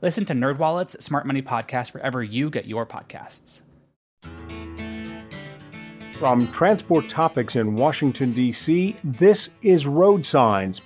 Listen 0.00 0.24
to 0.26 0.32
NerdWallet's 0.32 1.04
Smart 1.04 1.26
Money 1.26 1.42
Podcast 1.42 1.92
wherever 1.92 2.22
you 2.22 2.50
get 2.50 2.66
your 2.66 2.86
podcasts. 2.86 3.62
From 6.20 6.46
Transport 6.52 7.08
Topics 7.08 7.56
in 7.56 7.74
Washington, 7.74 8.32
D.C., 8.32 8.94
this 9.02 9.50
is 9.62 9.88
Road 9.88 10.24
Signs. 10.24 10.82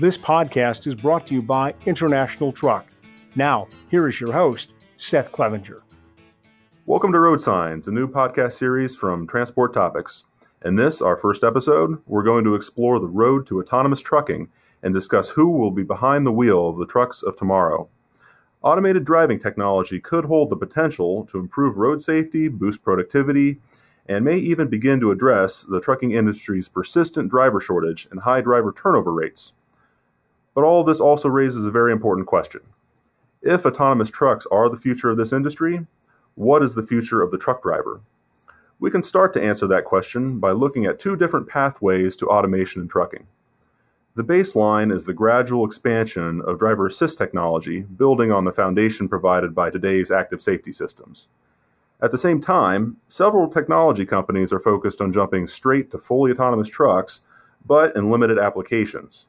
This 0.00 0.16
podcast 0.16 0.86
is 0.86 0.94
brought 0.94 1.26
to 1.26 1.34
you 1.34 1.42
by 1.42 1.74
International 1.84 2.50
Truck. 2.50 2.86
Now, 3.34 3.68
here 3.90 4.08
is 4.08 4.18
your 4.22 4.32
host, 4.32 4.72
Seth 4.96 5.32
Clevenger. 5.32 5.82
Welcome 6.86 7.12
to 7.12 7.20
Road 7.20 7.42
Signs, 7.42 7.88
a 7.88 7.92
new 7.92 8.08
podcast 8.08 8.52
series 8.52 8.96
from 8.96 9.26
Transport 9.26 9.74
Topics. 9.74 10.24
In 10.64 10.76
this, 10.76 11.02
our 11.02 11.18
first 11.18 11.44
episode, 11.44 11.98
we're 12.06 12.22
going 12.22 12.44
to 12.44 12.54
explore 12.54 13.00
the 13.00 13.06
road 13.06 13.46
to 13.48 13.60
autonomous 13.60 14.00
trucking 14.00 14.48
and 14.82 14.94
discuss 14.94 15.28
who 15.28 15.50
will 15.50 15.72
be 15.72 15.84
behind 15.84 16.26
the 16.26 16.32
wheel 16.32 16.70
of 16.70 16.78
the 16.78 16.86
trucks 16.86 17.22
of 17.22 17.36
tomorrow. 17.36 17.90
Automated 18.66 19.04
driving 19.04 19.38
technology 19.38 20.00
could 20.00 20.24
hold 20.24 20.50
the 20.50 20.56
potential 20.56 21.24
to 21.26 21.38
improve 21.38 21.76
road 21.76 22.00
safety, 22.00 22.48
boost 22.48 22.82
productivity, 22.82 23.60
and 24.08 24.24
may 24.24 24.38
even 24.38 24.66
begin 24.66 24.98
to 24.98 25.12
address 25.12 25.62
the 25.62 25.80
trucking 25.80 26.10
industry's 26.10 26.68
persistent 26.68 27.30
driver 27.30 27.60
shortage 27.60 28.08
and 28.10 28.18
high 28.18 28.40
driver 28.40 28.72
turnover 28.72 29.12
rates. 29.12 29.54
But 30.52 30.64
all 30.64 30.80
of 30.80 30.88
this 30.88 31.00
also 31.00 31.28
raises 31.28 31.64
a 31.64 31.70
very 31.70 31.92
important 31.92 32.26
question. 32.26 32.60
If 33.40 33.64
autonomous 33.64 34.10
trucks 34.10 34.48
are 34.50 34.68
the 34.68 34.76
future 34.76 35.10
of 35.10 35.16
this 35.16 35.32
industry, 35.32 35.86
what 36.34 36.60
is 36.64 36.74
the 36.74 36.82
future 36.82 37.22
of 37.22 37.30
the 37.30 37.38
truck 37.38 37.62
driver? 37.62 38.00
We 38.80 38.90
can 38.90 39.04
start 39.04 39.32
to 39.34 39.42
answer 39.42 39.68
that 39.68 39.84
question 39.84 40.40
by 40.40 40.50
looking 40.50 40.86
at 40.86 40.98
two 40.98 41.14
different 41.14 41.48
pathways 41.48 42.16
to 42.16 42.26
automation 42.26 42.82
in 42.82 42.88
trucking. 42.88 43.28
The 44.16 44.24
baseline 44.24 44.90
is 44.90 45.04
the 45.04 45.12
gradual 45.12 45.66
expansion 45.66 46.40
of 46.46 46.58
driver 46.58 46.86
assist 46.86 47.18
technology, 47.18 47.82
building 47.82 48.32
on 48.32 48.44
the 48.44 48.50
foundation 48.50 49.10
provided 49.10 49.54
by 49.54 49.68
today's 49.68 50.10
active 50.10 50.40
safety 50.40 50.72
systems. 50.72 51.28
At 52.00 52.12
the 52.12 52.16
same 52.16 52.40
time, 52.40 52.96
several 53.08 53.46
technology 53.46 54.06
companies 54.06 54.54
are 54.54 54.58
focused 54.58 55.02
on 55.02 55.12
jumping 55.12 55.46
straight 55.46 55.90
to 55.90 55.98
fully 55.98 56.32
autonomous 56.32 56.70
trucks, 56.70 57.20
but 57.66 57.94
in 57.94 58.10
limited 58.10 58.38
applications. 58.38 59.26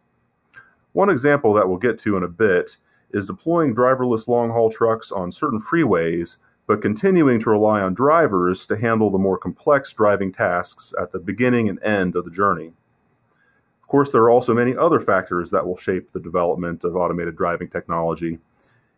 One 0.93 1.09
example 1.09 1.51
that 1.55 1.67
we'll 1.67 1.79
get 1.79 1.97
to 1.99 2.15
in 2.15 2.23
a 2.23 2.29
bit 2.29 2.77
is 3.11 3.27
deploying 3.27 3.75
driverless 3.75 4.29
long 4.29 4.51
haul 4.51 4.69
trucks 4.69 5.11
on 5.11 5.33
certain 5.33 5.59
freeways, 5.59 6.37
but 6.65 6.81
continuing 6.81 7.39
to 7.41 7.49
rely 7.49 7.81
on 7.81 7.93
drivers 7.93 8.65
to 8.67 8.77
handle 8.77 9.09
the 9.09 9.17
more 9.17 9.37
complex 9.37 9.91
driving 9.91 10.31
tasks 10.31 10.93
at 10.97 11.11
the 11.11 11.19
beginning 11.19 11.67
and 11.67 11.83
end 11.83 12.15
of 12.15 12.23
the 12.23 12.31
journey. 12.31 12.71
Of 13.87 13.91
course, 13.91 14.11
there 14.11 14.23
are 14.23 14.29
also 14.29 14.53
many 14.53 14.75
other 14.75 14.99
factors 14.99 15.49
that 15.51 15.65
will 15.65 15.77
shape 15.77 16.11
the 16.11 16.19
development 16.19 16.83
of 16.83 16.97
automated 16.97 17.37
driving 17.37 17.69
technology, 17.69 18.37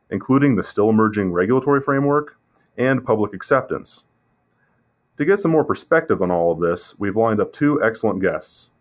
including 0.09 0.56
the 0.56 0.64
still 0.64 0.90
emerging 0.90 1.32
regulatory 1.32 1.80
framework, 1.80 2.40
and 2.76 3.06
public 3.06 3.36
acceptance. 3.36 4.06
To 5.17 5.26
get 5.26 5.38
some 5.38 5.52
more 5.52 5.64
perspective 5.64 6.23
on 6.23 6.32
all 6.32 6.52
of 6.52 6.60
this, 6.60 6.98
we've 6.98 7.16
lined 7.16 7.40
up 7.40 7.54
two 7.54 7.80
excellent 7.84 8.20
guests. 8.20 8.72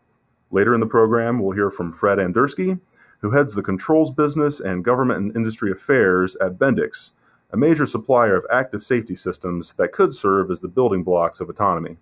Later 0.51 0.73
in 0.73 0.81
the 0.81 0.87
program, 0.87 1.41
we'll 1.41 1.53
hear 1.53 1.71
from 1.71 1.93
Fred 1.93 2.19
Andersky, 2.19 2.81
who 3.19 3.31
heads 3.31 3.55
the 3.55 3.63
controls 3.63 4.11
business 4.11 4.61
and 4.61 4.87
government 4.87 5.21
and 5.21 5.37
industry 5.37 5.71
affairs 5.71 6.37
at 6.37 6.59
Bendix, 6.59 7.13
a 7.53 7.59
major 7.59 7.85
supplier 7.85 8.35
of 8.35 8.47
active 8.51 8.83
safety 8.83 9.15
systems 9.15 9.75
that 9.75 9.93
could 9.93 10.15
serve 10.15 10.51
as 10.51 10.63
the 10.63 10.69
building 10.69 11.03
blocks 11.03 11.43
of 11.43 11.51
autonomy. 11.51 11.99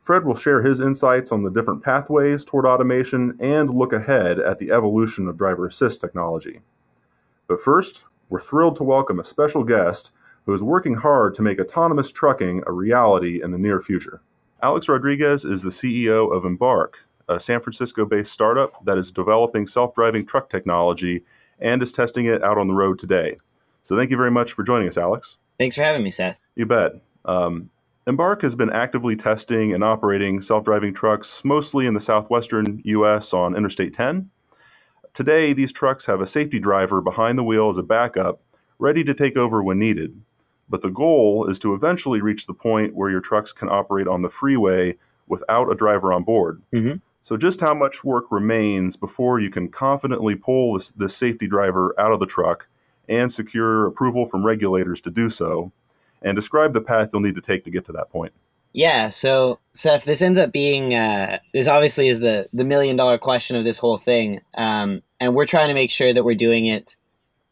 Fred 0.00 0.24
will 0.24 0.34
share 0.34 0.62
his 0.62 0.80
insights 0.80 1.30
on 1.30 1.42
the 1.42 1.50
different 1.50 1.82
pathways 1.82 2.44
toward 2.44 2.64
automation 2.64 3.36
and 3.38 3.68
look 3.68 3.92
ahead 3.92 4.40
at 4.40 4.58
the 4.58 4.70
evolution 4.70 5.28
of 5.28 5.36
driver 5.36 5.66
assist 5.66 6.00
technology. 6.00 6.60
But 7.46 7.60
first, 7.60 8.06
we're 8.30 8.40
thrilled 8.40 8.76
to 8.76 8.82
welcome 8.82 9.20
a 9.20 9.24
special 9.24 9.62
guest 9.62 10.12
who 10.46 10.54
is 10.54 10.62
working 10.62 10.94
hard 10.94 11.34
to 11.34 11.42
make 11.42 11.60
autonomous 11.60 12.10
trucking 12.10 12.62
a 12.66 12.72
reality 12.72 13.42
in 13.42 13.50
the 13.50 13.58
near 13.58 13.80
future. 13.80 14.22
Alex 14.62 14.88
Rodriguez 14.88 15.44
is 15.44 15.62
the 15.62 15.70
CEO 15.70 16.32
of 16.34 16.44
Embark, 16.44 16.98
a 17.28 17.38
San 17.38 17.60
Francisco 17.60 18.06
based 18.06 18.32
startup 18.32 18.82
that 18.84 18.96
is 18.96 19.12
developing 19.12 19.66
self 19.66 19.94
driving 19.94 20.24
truck 20.24 20.48
technology 20.48 21.24
and 21.60 21.82
is 21.82 21.92
testing 21.92 22.24
it 22.24 22.42
out 22.42 22.56
on 22.56 22.68
the 22.68 22.74
road 22.74 22.98
today. 22.98 23.36
So 23.82 23.96
thank 23.96 24.10
you 24.10 24.16
very 24.16 24.30
much 24.30 24.52
for 24.52 24.62
joining 24.62 24.88
us, 24.88 24.96
Alex. 24.96 25.36
Thanks 25.58 25.76
for 25.76 25.82
having 25.82 26.02
me, 26.02 26.10
Seth. 26.10 26.36
You 26.54 26.66
bet. 26.66 26.92
Um, 27.26 27.68
Embark 28.10 28.42
has 28.42 28.56
been 28.56 28.72
actively 28.72 29.14
testing 29.14 29.72
and 29.72 29.84
operating 29.84 30.40
self 30.40 30.64
driving 30.64 30.92
trucks 30.92 31.44
mostly 31.44 31.86
in 31.86 31.94
the 31.94 32.00
southwestern 32.00 32.82
U.S. 32.84 33.32
on 33.32 33.54
Interstate 33.54 33.94
10. 33.94 34.28
Today, 35.14 35.52
these 35.52 35.72
trucks 35.72 36.06
have 36.06 36.20
a 36.20 36.26
safety 36.26 36.58
driver 36.58 37.00
behind 37.00 37.38
the 37.38 37.44
wheel 37.44 37.68
as 37.68 37.78
a 37.78 37.84
backup, 37.84 38.40
ready 38.80 39.04
to 39.04 39.14
take 39.14 39.36
over 39.36 39.62
when 39.62 39.78
needed. 39.78 40.20
But 40.68 40.80
the 40.80 40.90
goal 40.90 41.46
is 41.48 41.60
to 41.60 41.72
eventually 41.72 42.20
reach 42.20 42.48
the 42.48 42.52
point 42.52 42.96
where 42.96 43.10
your 43.10 43.20
trucks 43.20 43.52
can 43.52 43.68
operate 43.68 44.08
on 44.08 44.22
the 44.22 44.28
freeway 44.28 44.98
without 45.28 45.70
a 45.70 45.76
driver 45.76 46.12
on 46.12 46.24
board. 46.24 46.60
Mm-hmm. 46.74 46.96
So, 47.22 47.36
just 47.36 47.60
how 47.60 47.74
much 47.74 48.02
work 48.02 48.24
remains 48.32 48.96
before 48.96 49.38
you 49.38 49.50
can 49.50 49.68
confidently 49.68 50.34
pull 50.34 50.74
this, 50.74 50.90
this 50.90 51.16
safety 51.16 51.46
driver 51.46 51.94
out 51.96 52.10
of 52.10 52.18
the 52.18 52.26
truck 52.26 52.66
and 53.08 53.32
secure 53.32 53.86
approval 53.86 54.26
from 54.26 54.44
regulators 54.44 55.00
to 55.02 55.12
do 55.12 55.30
so? 55.30 55.70
And 56.22 56.36
describe 56.36 56.72
the 56.72 56.80
path 56.80 57.10
you'll 57.12 57.22
need 57.22 57.34
to 57.36 57.40
take 57.40 57.64
to 57.64 57.70
get 57.70 57.86
to 57.86 57.92
that 57.92 58.10
point. 58.10 58.32
Yeah, 58.72 59.10
so 59.10 59.58
Seth, 59.72 60.04
this 60.04 60.22
ends 60.22 60.38
up 60.38 60.52
being 60.52 60.94
uh, 60.94 61.38
this 61.52 61.66
obviously 61.66 62.08
is 62.08 62.20
the 62.20 62.48
the 62.52 62.64
million 62.64 62.96
dollar 62.96 63.18
question 63.18 63.56
of 63.56 63.64
this 63.64 63.78
whole 63.78 63.98
thing, 63.98 64.40
um, 64.54 65.02
and 65.18 65.34
we're 65.34 65.46
trying 65.46 65.68
to 65.68 65.74
make 65.74 65.90
sure 65.90 66.14
that 66.14 66.24
we're 66.24 66.36
doing 66.36 66.66
it 66.66 66.94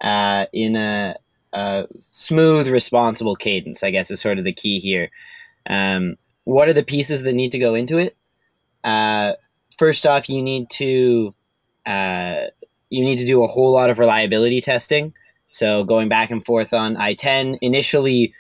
uh, 0.00 0.46
in 0.52 0.76
a 0.76 1.16
uh, 1.52 1.84
smooth, 2.00 2.68
responsible 2.68 3.34
cadence, 3.34 3.82
I 3.82 3.90
guess, 3.90 4.10
is 4.12 4.20
sort 4.20 4.38
of 4.38 4.44
the 4.44 4.52
key 4.52 4.78
here. 4.78 5.10
Um, 5.68 6.16
what 6.44 6.68
are 6.68 6.72
the 6.72 6.84
pieces 6.84 7.22
that 7.22 7.32
need 7.32 7.50
to 7.50 7.58
go 7.58 7.74
into 7.74 7.98
it? 7.98 8.16
Uh, 8.84 9.32
first 9.76 10.06
off, 10.06 10.28
you 10.28 10.40
need 10.40 10.70
to 10.70 11.34
uh, 11.84 12.42
you 12.90 13.04
need 13.04 13.18
to 13.18 13.26
do 13.26 13.42
a 13.42 13.48
whole 13.48 13.72
lot 13.72 13.90
of 13.90 13.98
reliability 13.98 14.60
testing. 14.60 15.14
So 15.50 15.82
going 15.82 16.08
back 16.08 16.30
and 16.30 16.44
forth 16.44 16.72
on 16.72 16.96
I 16.96 17.14
ten 17.14 17.58
initially. 17.60 18.34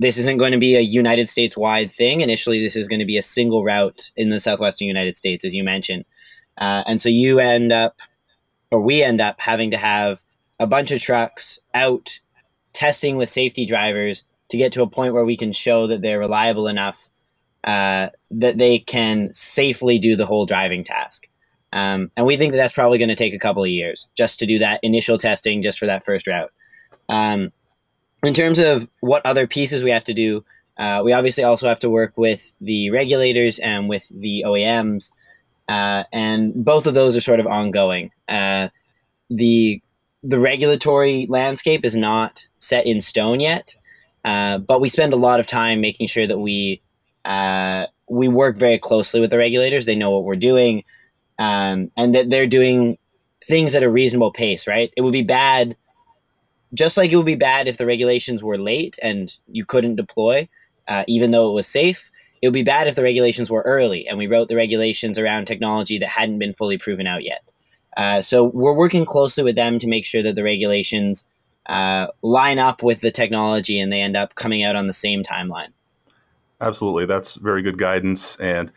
This 0.00 0.16
isn't 0.18 0.38
going 0.38 0.52
to 0.52 0.58
be 0.58 0.76
a 0.76 0.80
United 0.80 1.28
States 1.28 1.56
wide 1.56 1.90
thing. 1.90 2.20
Initially, 2.20 2.62
this 2.62 2.76
is 2.76 2.88
going 2.88 3.00
to 3.00 3.04
be 3.04 3.18
a 3.18 3.22
single 3.22 3.64
route 3.64 4.10
in 4.16 4.28
the 4.28 4.38
southwestern 4.38 4.86
United 4.86 5.16
States, 5.16 5.44
as 5.44 5.54
you 5.54 5.64
mentioned. 5.64 6.04
Uh, 6.56 6.82
and 6.86 7.00
so 7.00 7.08
you 7.08 7.40
end 7.40 7.72
up, 7.72 7.96
or 8.70 8.80
we 8.80 9.02
end 9.02 9.20
up, 9.20 9.40
having 9.40 9.70
to 9.72 9.76
have 9.76 10.22
a 10.60 10.66
bunch 10.66 10.90
of 10.90 11.00
trucks 11.00 11.58
out 11.74 12.20
testing 12.72 13.16
with 13.16 13.28
safety 13.28 13.66
drivers 13.66 14.24
to 14.50 14.56
get 14.56 14.72
to 14.72 14.82
a 14.82 14.88
point 14.88 15.14
where 15.14 15.24
we 15.24 15.36
can 15.36 15.52
show 15.52 15.86
that 15.86 16.00
they're 16.00 16.18
reliable 16.18 16.68
enough 16.68 17.08
uh, 17.64 18.08
that 18.30 18.58
they 18.58 18.78
can 18.78 19.30
safely 19.34 19.98
do 19.98 20.16
the 20.16 20.26
whole 20.26 20.46
driving 20.46 20.84
task. 20.84 21.28
Um, 21.72 22.10
and 22.16 22.24
we 22.24 22.36
think 22.36 22.52
that 22.52 22.56
that's 22.56 22.72
probably 22.72 22.98
going 22.98 23.08
to 23.08 23.14
take 23.14 23.34
a 23.34 23.38
couple 23.38 23.62
of 23.62 23.68
years 23.68 24.06
just 24.16 24.38
to 24.38 24.46
do 24.46 24.58
that 24.60 24.80
initial 24.82 25.18
testing 25.18 25.60
just 25.60 25.78
for 25.78 25.86
that 25.86 26.04
first 26.04 26.26
route. 26.26 26.50
Um, 27.08 27.52
in 28.22 28.34
terms 28.34 28.58
of 28.58 28.88
what 29.00 29.24
other 29.24 29.46
pieces 29.46 29.82
we 29.82 29.90
have 29.90 30.04
to 30.04 30.14
do, 30.14 30.44
uh, 30.78 31.02
we 31.04 31.12
obviously 31.12 31.44
also 31.44 31.68
have 31.68 31.80
to 31.80 31.90
work 31.90 32.12
with 32.16 32.52
the 32.60 32.90
regulators 32.90 33.58
and 33.58 33.88
with 33.88 34.06
the 34.10 34.44
OEMs, 34.46 35.10
uh, 35.68 36.04
and 36.12 36.64
both 36.64 36.86
of 36.86 36.94
those 36.94 37.16
are 37.16 37.20
sort 37.20 37.40
of 37.40 37.46
ongoing. 37.46 38.10
Uh, 38.28 38.68
the 39.28 39.82
the 40.22 40.38
regulatory 40.38 41.26
landscape 41.28 41.84
is 41.84 41.94
not 41.94 42.46
set 42.58 42.86
in 42.86 43.00
stone 43.00 43.40
yet, 43.40 43.74
uh, 44.24 44.58
but 44.58 44.80
we 44.80 44.88
spend 44.88 45.12
a 45.12 45.16
lot 45.16 45.40
of 45.40 45.46
time 45.46 45.80
making 45.80 46.06
sure 46.06 46.26
that 46.26 46.38
we 46.38 46.80
uh, 47.24 47.86
we 48.08 48.28
work 48.28 48.56
very 48.56 48.78
closely 48.78 49.20
with 49.20 49.30
the 49.30 49.38
regulators. 49.38 49.84
They 49.84 49.96
know 49.96 50.10
what 50.10 50.24
we're 50.24 50.36
doing, 50.36 50.84
um, 51.38 51.90
and 51.96 52.14
that 52.14 52.30
they're 52.30 52.46
doing 52.46 52.98
things 53.44 53.74
at 53.74 53.82
a 53.82 53.90
reasonable 53.90 54.32
pace. 54.32 54.66
Right? 54.66 54.92
It 54.96 55.02
would 55.02 55.12
be 55.12 55.22
bad, 55.22 55.76
just 56.74 56.96
like 56.96 57.10
it 57.10 57.16
would 57.16 57.26
be 57.26 57.34
bad 57.34 57.68
if 57.68 57.76
the 57.76 57.86
regulations 57.86 58.42
were 58.42 58.58
late 58.58 58.98
and 59.02 59.36
you 59.46 59.64
couldn't 59.64 59.96
deploy, 59.96 60.48
uh, 60.86 61.04
even 61.06 61.30
though 61.30 61.50
it 61.50 61.54
was 61.54 61.66
safe. 61.66 62.10
It 62.40 62.46
would 62.46 62.54
be 62.54 62.62
bad 62.62 62.86
if 62.86 62.94
the 62.94 63.02
regulations 63.02 63.50
were 63.50 63.62
early 63.62 64.06
and 64.06 64.16
we 64.16 64.28
wrote 64.28 64.48
the 64.48 64.56
regulations 64.56 65.18
around 65.18 65.46
technology 65.46 65.98
that 65.98 66.08
hadn't 66.08 66.38
been 66.38 66.54
fully 66.54 66.78
proven 66.78 67.06
out 67.06 67.24
yet. 67.24 67.42
Uh, 67.96 68.22
so 68.22 68.44
we're 68.44 68.74
working 68.74 69.04
closely 69.04 69.42
with 69.42 69.56
them 69.56 69.80
to 69.80 69.88
make 69.88 70.06
sure 70.06 70.22
that 70.22 70.36
the 70.36 70.44
regulations 70.44 71.26
uh, 71.66 72.06
line 72.22 72.58
up 72.58 72.82
with 72.82 73.00
the 73.00 73.10
technology 73.10 73.80
and 73.80 73.92
they 73.92 74.00
end 74.00 74.16
up 74.16 74.36
coming 74.36 74.62
out 74.62 74.76
on 74.76 74.86
the 74.86 74.92
same 74.92 75.22
timeline. 75.24 75.72
Absolutely, 76.60 77.06
that's 77.06 77.34
very 77.34 77.62
good 77.62 77.78
guidance. 77.78 78.36
And 78.36 78.70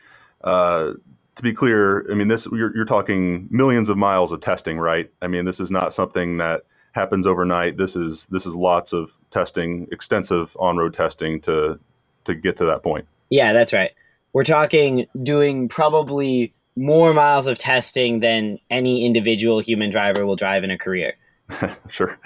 uh, 0.43 0.93
to 1.35 1.43
be 1.43 1.53
clear, 1.53 2.09
I 2.11 2.15
mean, 2.15 2.27
this 2.27 2.47
you're, 2.51 2.75
you're 2.75 2.85
talking 2.85 3.47
millions 3.49 3.89
of 3.89 3.97
miles 3.97 4.31
of 4.31 4.41
testing, 4.41 4.79
right? 4.79 5.09
I 5.21 5.27
mean, 5.27 5.45
this 5.45 5.59
is 5.59 5.71
not 5.71 5.93
something 5.93 6.37
that 6.37 6.63
happens 6.91 7.25
overnight. 7.25 7.77
This 7.77 7.95
is 7.95 8.25
this 8.27 8.45
is 8.45 8.55
lots 8.55 8.93
of 8.93 9.17
testing, 9.29 9.87
extensive 9.91 10.55
on-road 10.59 10.93
testing 10.93 11.41
to 11.41 11.79
to 12.25 12.35
get 12.35 12.57
to 12.57 12.65
that 12.65 12.83
point. 12.83 13.07
Yeah, 13.29 13.53
that's 13.53 13.73
right. 13.73 13.91
We're 14.33 14.43
talking 14.43 15.07
doing 15.23 15.67
probably 15.67 16.53
more 16.75 17.13
miles 17.13 17.47
of 17.47 17.57
testing 17.57 18.21
than 18.21 18.59
any 18.69 19.05
individual 19.05 19.59
human 19.59 19.89
driver 19.89 20.25
will 20.25 20.35
drive 20.35 20.63
in 20.63 20.71
a 20.71 20.77
career. 20.77 21.13
sure. 21.89 22.17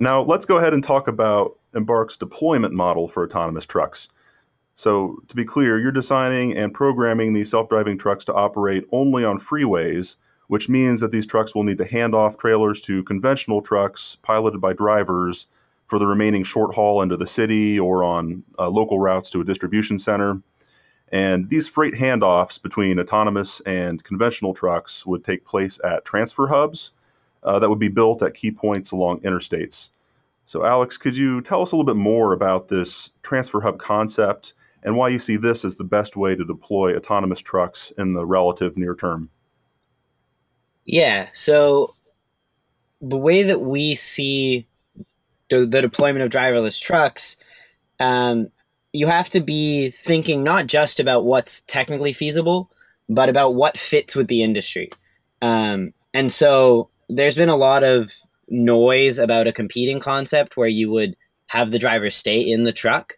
Now, 0.00 0.22
let's 0.22 0.46
go 0.46 0.56
ahead 0.56 0.74
and 0.74 0.82
talk 0.82 1.08
about 1.08 1.58
Embark's 1.74 2.16
deployment 2.16 2.74
model 2.74 3.08
for 3.08 3.24
autonomous 3.24 3.66
trucks. 3.66 4.08
So, 4.76 5.18
to 5.28 5.36
be 5.36 5.44
clear, 5.44 5.78
you're 5.78 5.92
designing 5.92 6.56
and 6.56 6.74
programming 6.74 7.32
these 7.32 7.50
self 7.50 7.68
driving 7.68 7.96
trucks 7.96 8.24
to 8.24 8.34
operate 8.34 8.84
only 8.90 9.24
on 9.24 9.38
freeways, 9.38 10.16
which 10.48 10.68
means 10.68 11.00
that 11.00 11.12
these 11.12 11.26
trucks 11.26 11.54
will 11.54 11.62
need 11.62 11.78
to 11.78 11.84
hand 11.84 12.14
off 12.14 12.36
trailers 12.36 12.80
to 12.82 13.02
conventional 13.04 13.62
trucks 13.62 14.16
piloted 14.22 14.60
by 14.60 14.72
drivers 14.72 15.46
for 15.86 15.98
the 15.98 16.06
remaining 16.06 16.44
short 16.44 16.74
haul 16.74 17.02
into 17.02 17.16
the 17.16 17.26
city 17.26 17.78
or 17.78 18.04
on 18.04 18.42
uh, 18.58 18.68
local 18.68 18.98
routes 18.98 19.30
to 19.30 19.40
a 19.40 19.44
distribution 19.44 19.98
center. 19.98 20.40
And 21.12 21.48
these 21.48 21.68
freight 21.68 21.94
handoffs 21.94 22.60
between 22.60 22.98
autonomous 22.98 23.60
and 23.60 24.02
conventional 24.02 24.54
trucks 24.54 25.06
would 25.06 25.24
take 25.24 25.44
place 25.44 25.78
at 25.84 26.04
transfer 26.04 26.46
hubs 26.46 26.92
uh, 27.42 27.58
that 27.58 27.68
would 27.68 27.78
be 27.78 27.88
built 27.88 28.22
at 28.22 28.34
key 28.34 28.50
points 28.50 28.90
along 28.90 29.20
interstates. 29.20 29.90
So, 30.46 30.64
Alex, 30.64 30.98
could 30.98 31.16
you 31.16 31.40
tell 31.40 31.62
us 31.62 31.72
a 31.72 31.76
little 31.76 31.86
bit 31.86 32.00
more 32.00 32.32
about 32.32 32.68
this 32.68 33.10
transfer 33.22 33.60
hub 33.60 33.78
concept 33.78 34.54
and 34.82 34.96
why 34.96 35.08
you 35.08 35.18
see 35.18 35.36
this 35.36 35.64
as 35.64 35.76
the 35.76 35.84
best 35.84 36.16
way 36.16 36.34
to 36.34 36.44
deploy 36.44 36.96
autonomous 36.96 37.40
trucks 37.40 37.92
in 37.96 38.12
the 38.12 38.26
relative 38.26 38.76
near 38.76 38.94
term? 38.94 39.30
Yeah, 40.84 41.28
so 41.32 41.94
the 43.00 43.16
way 43.16 43.42
that 43.42 43.60
we 43.60 43.94
see 43.94 44.66
the, 45.50 45.66
the 45.66 45.82
deployment 45.82 46.24
of 46.24 46.30
driverless 46.30 46.80
trucks, 46.80 47.36
um, 48.00 48.48
you 48.92 49.06
have 49.06 49.28
to 49.30 49.40
be 49.40 49.90
thinking 49.90 50.42
not 50.42 50.66
just 50.66 51.00
about 51.00 51.24
what's 51.24 51.62
technically 51.62 52.12
feasible, 52.12 52.70
but 53.08 53.28
about 53.28 53.54
what 53.54 53.78
fits 53.78 54.14
with 54.14 54.28
the 54.28 54.42
industry. 54.42 54.90
Um, 55.42 55.92
and 56.12 56.32
so 56.32 56.88
there's 57.08 57.36
been 57.36 57.48
a 57.48 57.56
lot 57.56 57.82
of 57.82 58.12
noise 58.48 59.18
about 59.18 59.46
a 59.46 59.52
competing 59.52 60.00
concept 60.00 60.56
where 60.56 60.68
you 60.68 60.90
would 60.90 61.16
have 61.46 61.70
the 61.70 61.78
driver 61.78 62.10
stay 62.10 62.40
in 62.40 62.64
the 62.64 62.72
truck. 62.72 63.14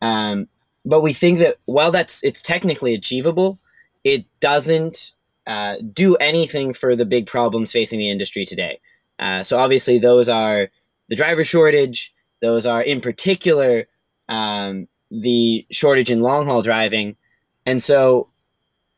Um, 0.00 0.48
but 0.84 1.02
we 1.02 1.12
think 1.12 1.38
that 1.40 1.56
while 1.66 1.90
that's 1.90 2.22
it's 2.22 2.40
technically 2.40 2.94
achievable, 2.94 3.58
it 4.04 4.24
doesn't 4.40 5.12
uh, 5.48 5.76
do 5.92 6.14
anything 6.16 6.74
for 6.74 6.94
the 6.94 7.06
big 7.06 7.26
problems 7.26 7.72
facing 7.72 7.98
the 7.98 8.10
industry 8.10 8.44
today. 8.44 8.78
Uh, 9.18 9.42
so 9.42 9.56
obviously, 9.56 9.98
those 9.98 10.28
are 10.28 10.68
the 11.08 11.16
driver 11.16 11.42
shortage. 11.42 12.14
Those 12.42 12.66
are, 12.66 12.82
in 12.82 13.00
particular, 13.00 13.86
um, 14.28 14.86
the 15.10 15.66
shortage 15.70 16.10
in 16.10 16.20
long 16.20 16.46
haul 16.46 16.62
driving. 16.62 17.16
And 17.64 17.82
so, 17.82 18.28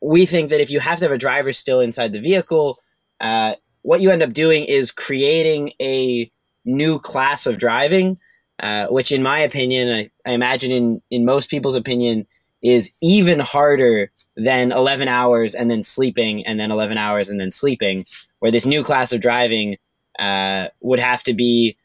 we 0.03 0.27
think 0.27 0.51
that 0.51 0.61
if 0.61 0.71
you 0.71 0.81
have 0.81 0.99
to 0.99 1.05
have 1.05 1.13
a 1.13 1.19
driver 1.19 1.53
still 1.53 1.81
inside 1.81 2.13
the 2.13 2.21
vehicle, 2.21 2.81
uh, 3.21 3.55
what 3.83 4.01
you 4.01 4.11
end 4.11 4.23
up 4.23 4.33
doing 4.33 4.65
is 4.65 4.91
creating 4.91 5.73
a 5.81 6.31
new 6.65 6.99
class 6.99 7.47
of 7.47 7.59
driving, 7.59 8.19
uh, 8.59 8.89
which, 8.89 9.13
in 9.13 9.23
my 9.23 9.39
opinion, 9.39 9.89
I, 9.89 10.11
I, 10.29 10.33
imagine 10.33 10.71
in, 10.71 11.03
in 11.11 11.25
most 11.25 11.49
people's 11.49 11.75
opinion, 11.75 12.27
is 12.63 12.91
even 13.01 13.39
harder 13.39 14.11
than 14.37 14.73
11 14.73 15.09
hours 15.09 15.55
and 15.55 15.71
then 15.71 15.83
sleeping, 15.83 16.47
and 16.47 16.59
then 16.59 16.71
11 16.71 16.99
hours 16.99 17.31
and 17.31 17.41
then 17.41 17.51
sleeping, 17.51 18.07
where 18.39 18.51
this 18.51 18.67
new 18.67 18.83
class 18.83 19.13
of 19.13 19.21
driving 19.21 19.77
uh, 20.19 20.69
would 20.81 20.99
have 20.99 21.23
to 21.25 21.35
be 21.35 21.77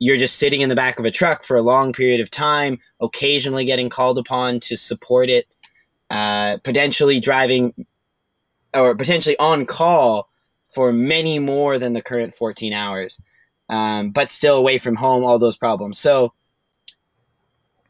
you're 0.00 0.16
just 0.16 0.36
sitting 0.36 0.62
in 0.62 0.70
the 0.70 0.74
back 0.74 0.98
of 0.98 1.04
a 1.04 1.10
truck 1.10 1.44
for 1.44 1.56
a 1.56 1.62
long 1.62 1.92
period 1.92 2.20
of 2.20 2.30
time, 2.30 2.78
occasionally 3.00 3.66
getting 3.66 3.90
called 3.90 4.16
upon 4.16 4.58
to 4.60 4.74
support 4.74 5.28
it, 5.28 5.46
uh, 6.08 6.56
potentially 6.64 7.20
driving 7.20 7.86
or 8.74 8.94
potentially 8.94 9.38
on 9.38 9.66
call 9.66 10.28
for 10.72 10.92
many 10.92 11.38
more 11.38 11.78
than 11.78 11.92
the 11.92 12.00
current 12.00 12.34
14 12.34 12.72
hours, 12.72 13.20
um, 13.68 14.10
but 14.10 14.30
still 14.30 14.56
away 14.56 14.78
from 14.78 14.96
home, 14.96 15.22
all 15.22 15.38
those 15.38 15.56
problems. 15.56 15.98
So 15.98 16.32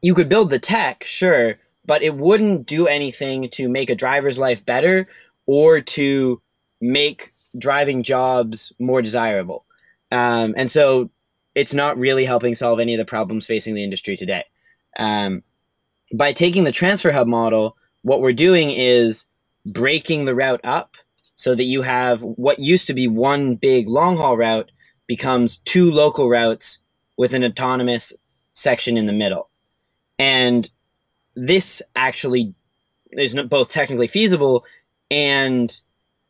you 0.03 0.15
could 0.15 0.29
build 0.29 0.51
the 0.51 0.59
tech, 0.59 1.05
sure, 1.05 1.59
but 1.91 2.05
it 2.05 2.15
wouldn't 2.15 2.67
do 2.67 2.87
anything 2.87 3.51
to 3.51 3.69
make 3.69 3.91
a 3.91 3.97
driver's 3.97 4.39
life 4.39 4.65
better 4.65 5.09
or 5.47 5.81
to 5.81 6.41
make 6.81 7.35
driving 7.59 8.05
jobs 8.05 8.73
more 8.79 9.03
desirable. 9.03 9.65
Um, 10.13 10.55
and 10.57 10.71
so 10.71 11.11
it's 11.57 11.75
not 11.75 11.99
really 11.99 12.25
helping 12.25 12.55
solve 12.55 12.79
any 12.79 12.95
of 12.95 12.99
the 12.99 13.05
problems 13.05 13.45
facing 13.45 13.75
the 13.75 13.83
industry 13.83 14.17
today. 14.17 14.45
Um, 15.01 15.43
by 16.15 16.33
taking 16.33 16.63
the 16.63 16.71
transfer 16.71 17.11
hub 17.11 17.27
model, 17.27 17.77
what 18.03 18.21
we're 18.21 18.35
doing 18.35 18.71
is 18.71 19.27
breaking 19.67 20.27
the 20.27 20.35
route 20.37 20.61
up 20.63 20.95
so 21.35 21.57
that 21.57 21.65
you 21.65 21.83
have 21.83 22.23
what 22.23 22.61
used 22.61 22.87
to 22.87 22.95
be 22.95 23.09
one 23.09 23.57
big 23.57 23.89
long 23.89 24.17
haul 24.17 24.37
route 24.37 24.71
becomes 25.09 25.57
two 25.65 25.91
local 25.91 26.31
routes 26.31 26.79
with 27.17 27.35
an 27.35 27.43
autonomous 27.43 28.13
section 28.55 28.97
in 28.97 29.07
the 29.07 29.13
middle. 29.13 29.51
And 30.21 30.71
this 31.47 31.83
actually 31.97 32.55
is 33.13 33.35
both 33.35 33.71
technically 33.71 34.07
feasible 34.07 34.65
and 35.11 35.81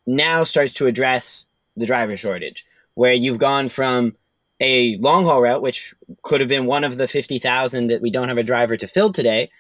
now 0.07 0.45
starts 0.45 0.73
to 0.75 0.87
address 0.87 1.47
the 1.77 1.87
driver 1.87 2.17
shortage, 2.17 2.65
where 2.95 3.13
you've 3.13 3.39
gone 3.39 3.69
from 3.69 4.17
a 4.61 4.97
long 4.97 5.25
haul 5.25 5.43
route, 5.43 5.63
which 5.63 5.95
could 6.23 6.41
have 6.41 6.49
been 6.49 6.67
one 6.67 6.85
of 6.85 6.99
the 6.99 7.09
50,000 7.09 7.89
that 7.89 8.03
we 8.03 8.11
don't 8.11 8.29
have 8.29 8.39
a 8.39 8.43
driver 8.43 8.77
to 8.77 8.87
fill 8.87 9.13
today, 9.13 9.51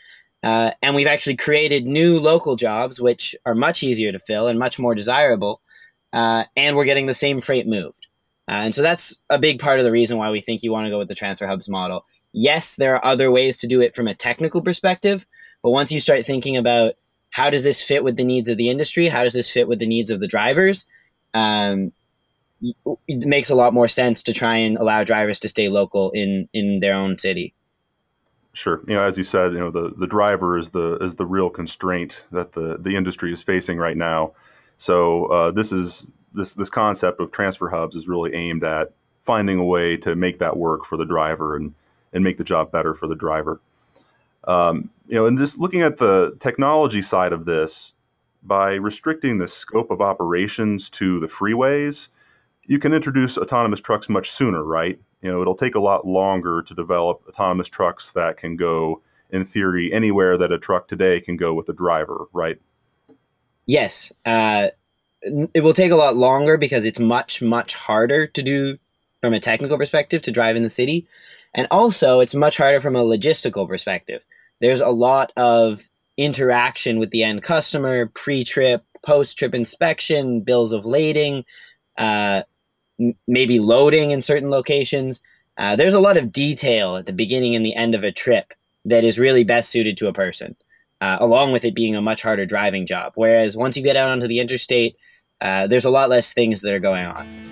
uh, 0.43 0.71
and 0.83 0.95
we've 0.95 1.07
actually 1.07 1.37
created 1.37 1.85
new 1.85 2.19
local 2.19 2.57
jobs, 2.57 3.01
which 3.01 3.35
are 3.45 3.55
much 3.55 3.83
easier 3.83 4.13
to 4.13 4.19
fill 4.19 4.47
and 4.49 4.59
much 4.59 4.79
more 4.79 4.95
desirable. 4.95 5.61
Uh, 6.13 6.45
and 6.57 6.77
we're 6.77 6.85
getting 6.85 7.07
the 7.07 7.15
same 7.15 7.41
freight 7.41 7.67
moved. 7.67 8.07
Uh, 8.49 8.65
and 8.65 8.75
so 8.75 8.83
that's 8.83 9.19
a 9.29 9.39
big 9.39 9.61
part 9.61 9.79
of 9.79 9.85
the 9.85 9.93
reason 9.93 10.19
why 10.19 10.31
we 10.31 10.41
think 10.41 10.63
you 10.63 10.73
want 10.73 10.87
to 10.87 10.91
go 10.91 10.99
with 10.99 11.09
the 11.09 11.15
transfer 11.15 11.47
hubs 11.47 11.69
model. 11.69 12.05
Yes, 12.33 12.75
there 12.77 12.95
are 12.95 13.05
other 13.05 13.31
ways 13.31 13.57
to 13.59 13.67
do 13.67 13.81
it 13.81 13.95
from 13.95 14.09
a 14.09 14.15
technical 14.15 14.63
perspective, 14.63 15.27
but 15.63 15.71
once 15.71 15.93
you 15.93 16.01
start 16.01 16.25
thinking 16.25 16.57
about 16.57 16.95
how 17.31 17.51
does 17.51 17.63
this 17.63 17.83
fit 17.83 18.03
with 18.03 18.17
the 18.17 18.25
needs 18.25 18.49
of 18.49 18.57
the 18.57 18.69
industry, 18.69 19.07
how 19.07 19.23
does 19.23 19.35
this 19.35 19.51
fit 19.51 19.69
with 19.69 19.79
the 19.79 19.87
needs 19.87 20.11
of 20.11 20.21
the 20.21 20.27
drivers, 20.27 20.85
um, 21.35 21.93
it 22.63 23.27
makes 23.27 23.51
a 23.51 23.55
lot 23.55 23.73
more 23.73 23.89
sense 23.89 24.23
to 24.25 24.33
try 24.33 24.57
and 24.57 24.77
allow 24.77 25.03
drivers 25.05 25.39
to 25.41 25.49
stay 25.49 25.69
local 25.69 26.11
in 26.11 26.49
in 26.53 26.81
their 26.81 26.95
own 26.95 27.17
city. 27.17 27.55
Sure. 28.53 28.83
You 28.87 28.95
know, 28.97 29.03
as 29.03 29.17
you 29.17 29.25
said, 29.25 29.53
you 29.53 29.61
know, 29.61 29.71
the, 29.71 29.95
the 29.97 30.07
driver 30.07 30.59
is 30.59 30.71
the 30.71 30.97
is 30.99 31.15
the 31.15 31.27
real 31.27 31.49
constraint 31.51 32.27
that 32.33 32.53
the, 32.53 32.77
the 32.79 32.97
industry 32.97 33.33
is 33.33 33.43
facing 33.43 33.79
right 33.79 33.97
now. 33.97 34.33
So 34.77 35.27
uh, 35.27 35.51
this 35.53 35.73
is 35.73 36.05
this 36.35 36.55
this 36.55 36.71
concept 36.71 37.21
of 37.21 37.31
transfer 37.31 37.69
hubs 37.69 37.97
is 37.97 38.09
really 38.09 38.35
aimed 38.35 38.65
at 38.65 38.93
finding 39.23 39.59
a 39.59 39.65
way 39.65 39.97
to 39.99 40.17
make 40.17 40.39
that 40.41 40.57
work 40.57 40.85
for 40.85 40.97
the 40.97 41.07
driver 41.07 41.57
and 41.57 41.75
and 42.13 42.25
make 42.25 42.37
the 42.37 42.45
job 42.45 42.73
better 42.73 42.93
for 42.93 43.07
the 43.07 43.15
driver. 43.15 43.61
Um, 44.45 44.91
you 45.07 45.17
know, 45.17 45.27
and 45.27 45.39
just 45.39 45.59
looking 45.59 45.83
at 45.83 45.97
the 45.97 46.37
technology 46.41 47.03
side 47.03 47.33
of 47.33 47.45
this, 47.45 47.93
by 48.43 48.77
restricting 48.77 49.39
the 49.39 49.49
scope 49.49 49.91
of 49.91 50.01
operations 50.01 50.89
to 50.91 51.21
the 51.21 51.27
freeways, 51.27 52.09
you 52.67 52.79
can 52.79 52.95
introduce 52.95 53.37
autonomous 53.37 53.81
trucks 53.81 54.09
much 54.09 54.31
sooner, 54.31 54.65
right? 54.65 54.99
You 55.23 55.31
know, 55.31 55.43
it'll 55.43 55.55
take 55.55 55.75
a 55.75 55.81
lot 55.81 56.07
longer 56.07 56.63
to 56.63 56.75
develop 56.75 57.23
autonomous 57.29 57.69
trucks 57.69 58.13
that 58.13 58.37
can 58.37 58.57
go, 58.57 59.03
in 59.31 59.45
theory, 59.45 59.93
anywhere 59.93 60.39
that 60.39 60.53
a 60.53 60.59
truck 60.59 60.89
today 60.89 61.21
can 61.21 61.37
go 61.37 61.53
with 61.53 61.69
a 61.69 61.75
driver, 61.75 62.27
right? 62.33 62.59
Yes. 63.67 64.13
Uh, 64.25 64.69
it 65.23 65.63
will 65.63 65.75
take 65.75 65.93
a 65.93 65.97
lot 65.97 66.17
longer 66.17 66.57
because 66.57 66.87
it's 66.87 66.99
much, 66.99 67.43
much 67.43 67.75
harder 67.75 68.27
to 68.27 68.43
do 68.43 68.79
from 69.21 69.35
a 69.35 69.41
technical 69.41 69.77
perspective 69.77 70.23
to 70.23 70.33
drive 70.33 70.57
in 70.57 70.63
the 70.63 70.71
city. 70.71 71.07
And 71.55 71.67
also, 71.71 72.21
it's 72.21 72.35
much 72.35 72.57
harder 72.57 72.81
from 72.81 72.97
a 72.97 73.05
logistical 73.05 73.69
perspective. 73.69 74.23
There's 74.61 74.81
a 74.81 74.89
lot 74.89 75.33
of 75.37 75.89
interaction 76.17 76.99
with 76.99 77.11
the 77.11 77.25
end 77.25 77.43
customer, 77.43 78.07
pre 78.07 78.45
trip, 78.45 78.85
post 79.03 79.39
trip 79.39 79.55
inspection, 79.55 80.41
bills 80.43 80.73
of 80.73 80.85
lading, 80.85 81.45
uh, 81.97 82.43
m- 83.01 83.15
maybe 83.27 83.59
loading 83.59 84.11
in 84.11 84.23
certain 84.23 84.51
locations. 84.51 85.21
Uh, 85.57 85.77
there's 85.77 85.95
a 85.95 86.01
lot 86.01 86.17
of 86.17 86.33
detail 86.33 86.97
at 86.97 87.07
the 87.07 87.13
beginning 87.13 87.55
and 87.55 87.65
the 87.65 87.75
end 87.75 87.95
of 87.95 88.05
a 88.05 88.13
trip 88.13 88.53
that 88.85 89.05
is 89.05 89.19
really 89.19 89.45
best 89.45 89.71
suited 89.71 89.97
to 89.97 90.09
a 90.09 90.13
person, 90.13 90.57
uh, 91.01 91.19
along 91.21 91.53
with 91.53 91.65
it 91.65 91.75
being 91.75 91.97
a 91.97 92.03
much 92.03 92.23
harder 92.23 92.47
driving 92.47 92.87
job. 92.87 93.13
Whereas 93.15 93.57
once 93.57 93.77
you 93.77 93.83
get 93.83 93.97
out 93.97 94.09
onto 94.09 94.29
the 94.29 94.41
interstate, 94.41 94.97
uh, 95.41 95.67
there's 95.67 95.85
a 95.85 95.91
lot 95.91 96.11
less 96.11 96.33
things 96.33 96.61
that 96.63 96.73
are 96.73 96.79
going 96.79 97.05
on. 97.05 97.50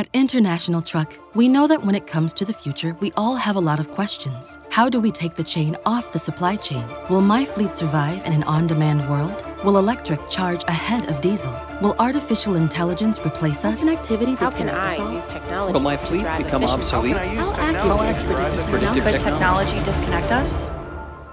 At 0.00 0.08
International 0.14 0.80
Truck, 0.80 1.18
we 1.34 1.46
know 1.46 1.66
that 1.66 1.84
when 1.84 1.94
it 1.94 2.06
comes 2.06 2.32
to 2.32 2.46
the 2.46 2.54
future, 2.54 2.96
we 3.00 3.12
all 3.18 3.36
have 3.36 3.56
a 3.56 3.60
lot 3.60 3.78
of 3.78 3.90
questions. 3.90 4.58
How 4.70 4.88
do 4.88 4.98
we 4.98 5.10
take 5.10 5.34
the 5.34 5.44
chain 5.44 5.76
off 5.84 6.10
the 6.10 6.18
supply 6.18 6.56
chain? 6.56 6.86
Will 7.10 7.20
my 7.20 7.44
fleet 7.44 7.74
survive 7.74 8.24
in 8.24 8.32
an 8.32 8.42
on 8.44 8.66
demand 8.66 9.10
world? 9.10 9.44
Will 9.62 9.76
electric 9.76 10.26
charge 10.26 10.64
ahead 10.68 11.10
of 11.10 11.20
diesel? 11.20 11.54
Will 11.82 11.94
artificial 11.98 12.54
intelligence 12.54 13.20
replace 13.20 13.62
us? 13.62 13.84
Connectivity 13.84 14.38
How 14.38 14.50
can 14.50 14.70
I 14.70 14.86
us 14.86 14.98
all? 14.98 15.12
use 15.12 15.26
technology 15.26 15.74
Will 15.74 15.80
my 15.80 15.98
to 15.98 16.06
fleet 16.06 16.22
drive 16.22 16.44
become 16.44 16.64
obsolete? 16.64 17.16
How 17.18 18.00
accurate 18.00 18.54
is 18.54 18.64
predictive 18.64 19.04
Predictive 19.04 19.04
technology? 19.04 19.12
Could 19.12 19.20
technology 19.20 19.84
disconnect 19.84 20.32
us? 20.32 20.64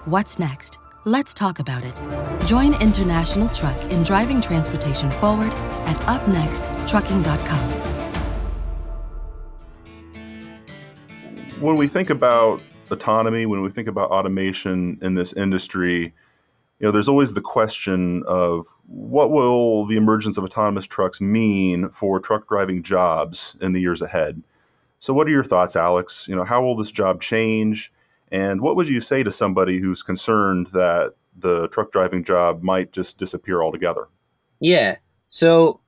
What's 0.04 0.40
next? 0.40 0.78
Let's 1.06 1.34
talk 1.34 1.60
about 1.60 1.86
it. 1.86 2.02
Join 2.46 2.74
International 2.82 3.48
Truck 3.48 3.82
in 3.86 4.04
driving 4.04 4.42
transportation 4.42 5.10
forward 5.10 5.54
at 5.88 5.96
upnexttrucking.com. 6.02 7.97
when 11.60 11.76
we 11.76 11.88
think 11.88 12.10
about 12.10 12.62
autonomy, 12.92 13.46
when 13.46 13.62
we 13.62 13.70
think 13.70 13.88
about 13.88 14.12
automation 14.12 15.00
in 15.02 15.16
this 15.16 15.34
industry, 15.34 16.14
you 16.80 16.86
know, 16.86 16.92
there's 16.92 17.10
always 17.10 17.34
the 17.34 17.42
question 17.42 18.24
of 18.28 18.68
what 18.86 19.32
will 19.32 19.86
the 19.86 19.98
emergence 19.98 20.38
of 20.38 20.44
autonomous 20.44 20.86
trucks 20.86 21.20
mean 21.20 21.90
for 21.90 22.20
truck 22.20 22.48
driving 22.48 22.84
jobs 22.84 23.56
in 23.60 23.74
the 23.74 23.82
years 23.82 24.02
ahead. 24.02 24.42
So, 25.00 25.14
what 25.14 25.28
are 25.28 25.32
your 25.32 25.44
thoughts, 25.44 25.76
Alex? 25.76 26.28
You 26.28 26.36
know, 26.36 26.44
how 26.44 26.62
will 26.62 26.76
this 26.76 26.92
job 26.92 27.22
change, 27.22 27.92
and 28.32 28.62
what 28.62 28.76
would 28.76 28.88
you 28.88 29.02
say 29.02 29.24
to 29.24 29.32
somebody 29.32 29.80
who's 29.80 30.04
concerned 30.04 30.68
that 30.68 31.14
the 31.40 31.68
truck 31.70 31.92
driving 31.92 32.24
job 32.24 32.62
might 32.62 32.92
just 32.92 33.18
disappear 33.18 33.64
altogether? 33.64 34.08
Yeah. 34.60 34.98
So 35.30 35.80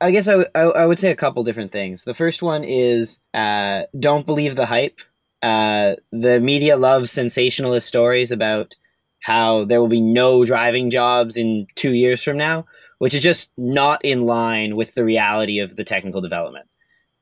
I 0.00 0.10
guess 0.10 0.26
I, 0.26 0.32
w- 0.32 0.50
I 0.54 0.86
would 0.86 0.98
say 0.98 1.10
a 1.10 1.16
couple 1.16 1.44
different 1.44 1.70
things. 1.70 2.04
The 2.04 2.14
first 2.14 2.42
one 2.42 2.64
is 2.64 3.18
uh, 3.34 3.82
don't 3.98 4.24
believe 4.24 4.56
the 4.56 4.66
hype. 4.66 5.00
Uh, 5.46 5.94
the 6.10 6.40
media 6.40 6.76
loves 6.76 7.12
sensationalist 7.12 7.86
stories 7.86 8.32
about 8.32 8.74
how 9.22 9.64
there 9.64 9.80
will 9.80 9.86
be 9.86 10.00
no 10.00 10.44
driving 10.44 10.90
jobs 10.90 11.36
in 11.36 11.68
two 11.76 11.92
years 11.92 12.20
from 12.20 12.36
now, 12.36 12.66
which 12.98 13.14
is 13.14 13.22
just 13.22 13.48
not 13.56 14.04
in 14.04 14.22
line 14.22 14.74
with 14.74 14.94
the 14.94 15.04
reality 15.04 15.60
of 15.60 15.76
the 15.76 15.84
technical 15.84 16.20
development. 16.20 16.66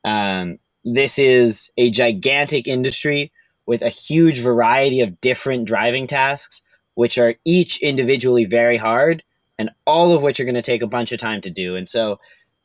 Um, 0.06 0.58
this 0.84 1.18
is 1.18 1.70
a 1.76 1.90
gigantic 1.90 2.66
industry 2.66 3.30
with 3.66 3.82
a 3.82 3.90
huge 3.90 4.38
variety 4.38 5.02
of 5.02 5.20
different 5.20 5.66
driving 5.66 6.06
tasks, 6.06 6.62
which 6.94 7.18
are 7.18 7.34
each 7.44 7.78
individually 7.82 8.46
very 8.46 8.78
hard 8.78 9.22
and 9.58 9.70
all 9.86 10.12
of 10.12 10.22
which 10.22 10.40
are 10.40 10.44
going 10.44 10.54
to 10.54 10.62
take 10.62 10.80
a 10.80 10.86
bunch 10.86 11.12
of 11.12 11.20
time 11.20 11.42
to 11.42 11.50
do. 11.50 11.76
And 11.76 11.90
so 11.90 12.18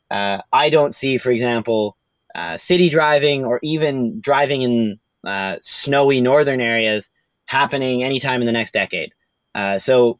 uh, 0.09 0.37
I 0.53 0.69
don't 0.69 0.95
see, 0.95 1.17
for 1.17 1.31
example, 1.31 1.97
uh, 2.33 2.55
city 2.55 2.87
driving 2.87 3.45
or 3.45 3.59
even 3.61 4.21
driving 4.21 4.61
in 4.61 4.99
uh, 5.25 5.57
snowy 5.61 6.21
northern 6.21 6.61
areas 6.61 7.11
happening 7.45 8.03
anytime 8.03 8.41
in 8.41 8.45
the 8.45 8.51
next 8.51 8.71
decade. 8.71 9.13
Uh, 9.55 9.79
so 9.79 10.19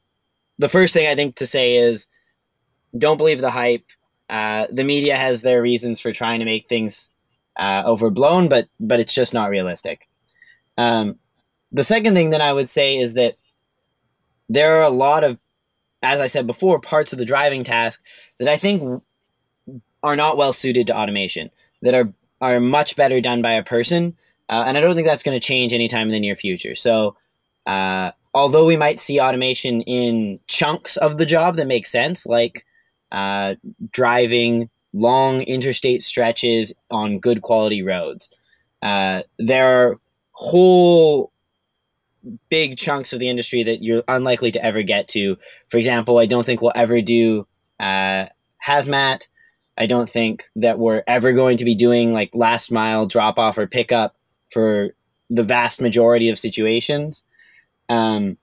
the 0.58 0.70
first 0.70 0.94
thing 0.94 1.08
I 1.08 1.16
think 1.16 1.36
to 1.36 1.48
say 1.48 1.76
is 1.76 2.08
don't 2.98 3.18
believe 3.18 3.42
the 3.42 3.52
hype. 3.52 3.86
Uh, 4.30 4.68
the 4.72 4.84
media 4.84 5.16
has 5.16 5.42
their 5.42 5.62
reasons 5.62 6.00
for 6.00 6.12
trying 6.12 6.40
to 6.40 6.46
make 6.46 6.68
things 6.68 7.10
uh, 7.58 7.84
overblown, 7.86 8.48
but 8.48 8.68
but 8.80 9.00
it's 9.00 9.14
just 9.14 9.34
not 9.34 9.50
realistic. 9.50 10.08
Um, 10.78 11.18
the 11.72 11.84
second 11.84 12.16
thing 12.16 12.32
that 12.32 12.42
I 12.42 12.54
would 12.54 12.70
say 12.70 12.98
is 12.98 13.14
that 13.14 13.36
there 14.48 14.78
are 14.78 14.84
a 14.84 14.90
lot 14.90 15.24
of, 15.24 15.38
as 16.02 16.20
I 16.20 16.28
said 16.28 16.48
before, 16.48 16.80
parts 16.80 17.14
of 17.14 17.20
the 17.20 17.26
driving 17.26 17.64
task 17.64 18.02
that 18.40 18.48
I 18.48 18.58
think 18.58 19.04
are 20.02 20.16
not 20.16 20.38
well 20.38 20.54
suited 20.54 20.88
to 20.88 20.98
automation. 20.98 21.52
That 21.82 21.94
are 21.94 22.14
are 22.42 22.60
much 22.60 22.96
better 22.96 23.20
done 23.20 23.42
by 23.42 23.54
a 23.54 23.64
person, 23.64 24.16
uh, 24.50 24.64
and 24.66 24.78
I 24.78 24.82
don't 24.82 24.96
think 24.96 25.08
that's 25.08 25.24
going 25.24 25.40
to 25.40 25.46
change 25.46 25.74
anytime 25.74 26.08
in 26.08 26.12
the 26.12 26.20
near 26.20 26.36
future. 26.36 26.74
So, 26.74 27.16
uh, 27.68 28.12
although 28.34 28.66
we 28.66 28.78
might 28.78 29.00
see 29.00 29.20
automation 29.20 29.82
in 29.82 30.40
chunks 30.48 30.98
of 30.98 31.18
the 31.18 31.26
job 31.26 31.58
that 31.58 31.68
make 31.68 31.86
sense, 31.86 32.26
like 32.26 32.66
uh, 33.12 33.56
driving 33.92 34.70
long 34.92 35.42
interstate 35.42 36.02
stretches 36.02 36.74
on 36.90 37.20
good 37.20 37.44
quality 37.44 37.84
roads, 37.84 38.30
uh, 38.82 39.22
there 39.38 39.90
are 39.90 40.00
whole 40.32 41.32
big 42.50 42.78
chunks 42.78 43.14
of 43.14 43.20
the 43.20 43.30
industry 43.30 43.64
that 43.64 43.84
you're 43.84 44.04
unlikely 44.08 44.52
to 44.52 44.66
ever 44.66 44.82
get 44.82 45.08
to. 45.10 45.38
For 45.70 45.78
example, 45.78 46.18
I 46.18 46.26
don't 46.26 46.46
think 46.46 46.62
we'll 46.62 46.72
ever 46.76 47.02
do 47.02 47.46
uh, 47.80 48.26
hazmat. 48.66 49.28
I 49.78 49.86
don't 49.86 50.10
think 50.10 50.50
that 50.56 50.80
we're 50.80 51.04
ever 51.08 51.34
going 51.34 51.58
to 51.58 51.66
be 51.66 51.76
doing 51.76 52.14
like 52.14 52.32
last 52.34 52.72
mile 52.72 53.06
drop 53.06 53.38
off 53.38 53.58
or 53.58 53.68
pickup 53.68 54.16
for 54.50 54.90
the 55.30 55.44
vast 55.44 55.82
majority 55.82 56.30
of 56.30 56.40
situations. 56.40 57.24
Um, 57.90 58.38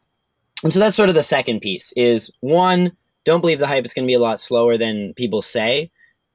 and 0.63 0.73
so 0.73 0.79
that's 0.79 0.97
sort 0.97 1.09
of 1.09 1.15
the 1.15 1.23
second 1.23 1.61
piece 1.61 1.93
is 1.97 2.31
one, 2.41 2.97
don't 3.25 3.41
believe 3.41 3.59
the 3.59 3.67
hype. 3.67 3.85
It's 3.85 3.95
going 3.95 4.05
to 4.05 4.11
be 4.11 4.15
a 4.15 4.21
lot 4.21 4.41
slower 4.41 4.79
than 4.79 5.15
people 5.15 5.43
say. 5.43 5.91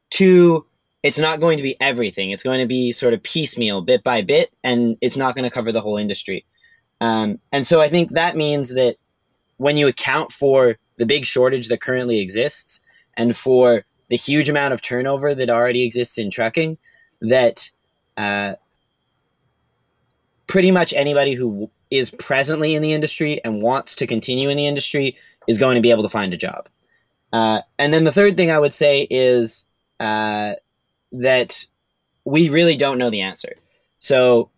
Two, 0.10 0.66
it's 1.04 1.18
not 1.18 1.40
going 1.40 1.58
to 1.58 1.64
be 1.64 1.80
everything. 1.82 2.32
It's 2.32 2.44
going 2.44 2.60
to 2.60 2.68
be 2.68 2.92
sort 2.92 3.14
of 3.14 3.24
piecemeal, 3.24 3.82
bit 3.82 4.04
by 4.04 4.22
bit, 4.22 4.54
and 4.64 4.98
it's 5.02 5.18
not 5.18 5.36
going 5.36 5.44
to 5.44 5.54
cover 5.54 5.72
the 5.72 5.82
whole 5.82 5.98
industry. 5.98 6.46
Um, 7.00 7.40
and 7.52 7.66
so 7.66 7.82
I 7.82 7.90
think 7.90 8.12
that 8.12 8.38
means 8.38 8.70
that 8.76 8.98
when 9.58 9.78
you 9.78 9.88
account 9.88 10.32
for 10.32 10.78
the 10.98 11.06
big 11.06 11.26
shortage 11.26 11.68
that 11.70 11.82
currently 11.82 12.20
exists 12.20 12.80
and 13.18 13.36
for 13.36 13.84
the 14.10 14.18
huge 14.18 14.50
amount 14.50 14.74
of 14.74 14.82
turnover 14.82 15.34
that 15.34 15.50
already 15.50 15.84
exists 15.84 16.18
in 16.18 16.30
trucking, 16.30 16.78
that 17.22 17.70
uh, 18.18 18.54
pretty 20.52 20.70
much 20.70 20.94
anybody 20.94 21.34
who 21.34 21.72
is 21.92 22.12
presently 22.12 22.76
in 22.76 22.82
the 22.82 22.92
industry 22.92 23.42
and 23.46 23.62
wants 23.62 23.96
to 23.96 24.06
continue 24.06 24.50
in 24.50 24.58
the 24.58 24.68
industry 24.68 25.16
is 25.48 25.58
going 25.58 25.76
to 25.76 25.82
be 25.82 25.92
able 25.92 26.04
to 26.04 26.10
find 26.10 26.34
a 26.34 26.38
job. 26.38 26.68
Uh, 27.32 27.62
and 27.80 27.94
then 27.94 28.04
the 28.04 28.12
third 28.12 28.36
thing 28.36 28.52
I 28.52 28.60
would 28.60 28.74
say 28.74 29.08
is 29.10 29.64
uh, 30.02 30.56
that 31.14 31.66
we 32.26 32.50
really 32.50 32.76
don't 32.76 32.98
know 32.98 33.10
the 33.10 33.22
answer. 33.22 33.56
So 34.00 34.50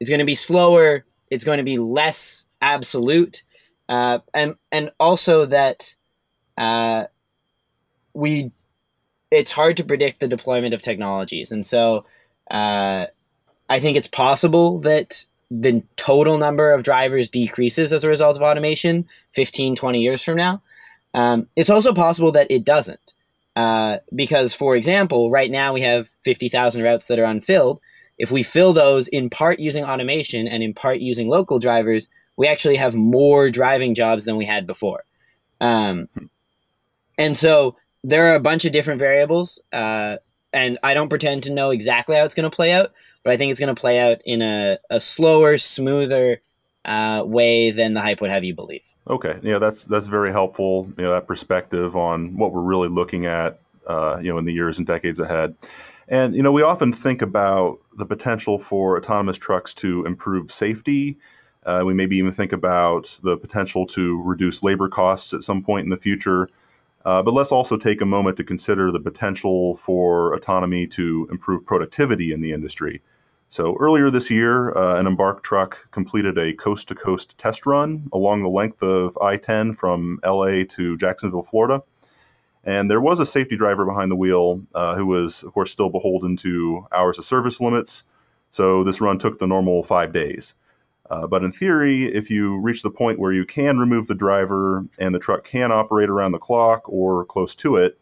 it's 0.00 0.08
going 0.08 0.20
to 0.20 0.24
be 0.24 0.34
slower. 0.34 1.04
It's 1.30 1.44
going 1.44 1.58
to 1.58 1.62
be 1.62 1.76
less 1.76 2.46
absolute, 2.62 3.42
uh, 3.90 4.20
and 4.32 4.56
and 4.72 4.92
also 4.98 5.44
that 5.44 5.94
uh, 6.56 7.04
we 8.14 8.50
it's 9.30 9.50
hard 9.50 9.76
to 9.76 9.84
predict 9.84 10.20
the 10.20 10.28
deployment 10.28 10.72
of 10.72 10.80
technologies, 10.80 11.52
and 11.52 11.66
so 11.66 12.06
uh, 12.50 13.06
I 13.68 13.80
think 13.80 13.98
it's 13.98 14.08
possible 14.08 14.78
that 14.80 15.26
the 15.50 15.82
total 15.96 16.38
number 16.38 16.72
of 16.72 16.82
drivers 16.82 17.28
decreases 17.28 17.92
as 17.92 18.04
a 18.04 18.08
result 18.08 18.36
of 18.36 18.42
automation 18.42 19.06
15 19.32 19.76
20 19.76 20.00
years 20.00 20.22
from 20.22 20.36
now. 20.36 20.62
Um, 21.12 21.46
it's 21.54 21.70
also 21.70 21.92
possible 21.94 22.32
that 22.32 22.50
it 22.50 22.64
doesn't 22.64 23.14
uh, 23.56 23.98
because 24.14 24.52
for 24.52 24.74
example 24.76 25.30
right 25.30 25.50
now 25.50 25.72
we 25.72 25.82
have 25.82 26.08
50000 26.24 26.82
routes 26.82 27.06
that 27.06 27.18
are 27.18 27.24
unfilled. 27.24 27.80
If 28.18 28.30
we 28.30 28.42
fill 28.42 28.72
those 28.72 29.08
in 29.08 29.30
part 29.30 29.58
using 29.58 29.84
automation 29.84 30.46
and 30.46 30.62
in 30.62 30.74
part 30.74 31.00
using 31.00 31.28
local 31.28 31.58
drivers 31.58 32.08
we 32.36 32.48
actually 32.48 32.76
have 32.76 32.94
more 32.94 33.50
driving 33.50 33.94
jobs 33.94 34.24
than 34.24 34.36
we 34.36 34.44
had 34.44 34.66
before. 34.66 35.04
Um, 35.60 36.08
and 37.16 37.36
so 37.36 37.76
there 38.04 38.30
are 38.30 38.34
a 38.34 38.40
bunch 38.40 38.64
of 38.64 38.72
different 38.72 38.98
variables 38.98 39.60
uh, 39.72 40.16
and 40.52 40.78
i 40.82 40.94
don't 40.94 41.08
pretend 41.08 41.42
to 41.42 41.50
know 41.50 41.70
exactly 41.70 42.16
how 42.16 42.24
it's 42.24 42.34
going 42.34 42.48
to 42.48 42.54
play 42.54 42.72
out 42.72 42.92
but 43.24 43.32
I 43.32 43.36
think 43.36 43.50
it's 43.50 43.58
going 43.58 43.74
to 43.74 43.80
play 43.80 43.98
out 43.98 44.18
in 44.24 44.42
a, 44.42 44.78
a 44.90 45.00
slower, 45.00 45.58
smoother 45.58 46.40
uh, 46.84 47.24
way 47.26 47.70
than 47.70 47.94
the 47.94 48.00
hype 48.00 48.20
would 48.20 48.30
have 48.30 48.44
you 48.44 48.54
believe. 48.54 48.82
Okay, 49.08 49.38
yeah, 49.42 49.58
that's 49.58 49.84
that's 49.84 50.06
very 50.06 50.30
helpful. 50.30 50.88
You 50.96 51.04
know, 51.04 51.10
that 51.10 51.26
perspective 51.26 51.96
on 51.96 52.36
what 52.36 52.52
we're 52.52 52.62
really 52.62 52.88
looking 52.88 53.26
at, 53.26 53.60
uh, 53.86 54.18
you 54.22 54.30
know, 54.30 54.38
in 54.38 54.44
the 54.44 54.52
years 54.52 54.78
and 54.78 54.86
decades 54.86 55.20
ahead. 55.20 55.54
And 56.08 56.34
you 56.34 56.42
know, 56.42 56.52
we 56.52 56.62
often 56.62 56.92
think 56.92 57.22
about 57.22 57.80
the 57.96 58.06
potential 58.06 58.58
for 58.58 58.96
autonomous 58.96 59.36
trucks 59.36 59.74
to 59.74 60.04
improve 60.06 60.52
safety. 60.52 61.18
Uh, 61.66 61.82
we 61.84 61.94
maybe 61.94 62.16
even 62.16 62.32
think 62.32 62.52
about 62.52 63.18
the 63.22 63.36
potential 63.36 63.86
to 63.86 64.22
reduce 64.22 64.62
labor 64.62 64.88
costs 64.88 65.32
at 65.32 65.42
some 65.42 65.62
point 65.62 65.84
in 65.84 65.90
the 65.90 65.96
future. 65.96 66.48
Uh, 67.06 67.22
but 67.22 67.34
let's 67.34 67.52
also 67.52 67.76
take 67.76 68.00
a 68.00 68.06
moment 68.06 68.36
to 68.36 68.44
consider 68.44 68.90
the 68.90 69.00
potential 69.00 69.76
for 69.76 70.34
autonomy 70.34 70.86
to 70.86 71.28
improve 71.30 71.64
productivity 71.64 72.32
in 72.32 72.40
the 72.40 72.52
industry. 72.52 73.02
So 73.54 73.76
earlier 73.78 74.10
this 74.10 74.32
year, 74.32 74.76
uh, 74.76 74.98
an 74.98 75.06
Embark 75.06 75.44
truck 75.44 75.88
completed 75.92 76.36
a 76.38 76.54
coast 76.54 76.88
to 76.88 76.96
coast 76.96 77.38
test 77.38 77.66
run 77.66 78.08
along 78.12 78.42
the 78.42 78.48
length 78.48 78.82
of 78.82 79.16
I 79.22 79.36
10 79.36 79.74
from 79.74 80.18
LA 80.24 80.64
to 80.70 80.96
Jacksonville, 80.96 81.44
Florida. 81.44 81.80
And 82.64 82.90
there 82.90 83.00
was 83.00 83.20
a 83.20 83.24
safety 83.24 83.56
driver 83.56 83.84
behind 83.84 84.10
the 84.10 84.16
wheel 84.16 84.60
uh, 84.74 84.96
who 84.96 85.06
was, 85.06 85.44
of 85.44 85.52
course, 85.52 85.70
still 85.70 85.88
beholden 85.88 86.36
to 86.38 86.84
hours 86.90 87.16
of 87.16 87.26
service 87.26 87.60
limits. 87.60 88.02
So 88.50 88.82
this 88.82 89.00
run 89.00 89.20
took 89.20 89.38
the 89.38 89.46
normal 89.46 89.84
five 89.84 90.12
days. 90.12 90.56
Uh, 91.08 91.28
but 91.28 91.44
in 91.44 91.52
theory, 91.52 92.06
if 92.06 92.32
you 92.32 92.58
reach 92.58 92.82
the 92.82 92.90
point 92.90 93.20
where 93.20 93.32
you 93.32 93.44
can 93.44 93.78
remove 93.78 94.08
the 94.08 94.16
driver 94.16 94.84
and 94.98 95.14
the 95.14 95.20
truck 95.20 95.44
can 95.44 95.70
operate 95.70 96.10
around 96.10 96.32
the 96.32 96.38
clock 96.38 96.82
or 96.88 97.24
close 97.26 97.54
to 97.54 97.76
it, 97.76 98.00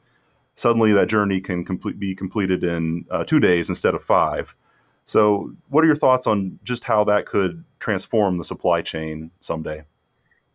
suddenly 0.55 0.95
that 0.95 1.11
journey 1.11 1.43
can 1.43 1.63
complete, 1.63 1.99
be 1.99 2.15
completed 2.15 2.65
in 2.65 3.05
uh, 3.11 3.23
two 3.23 3.39
days 3.39 3.69
instead 3.69 3.95
of 3.95 4.03
five. 4.03 4.57
So, 5.05 5.53
what 5.69 5.83
are 5.83 5.87
your 5.87 5.97
thoughts 5.97 6.27
on 6.27 6.59
just 6.63 6.85
how 6.85 7.05
that 7.05 7.27
could 7.27 7.65
transform 7.81 8.37
the 8.37 8.45
supply 8.45 8.83
chain 8.83 9.31
someday? 9.41 9.85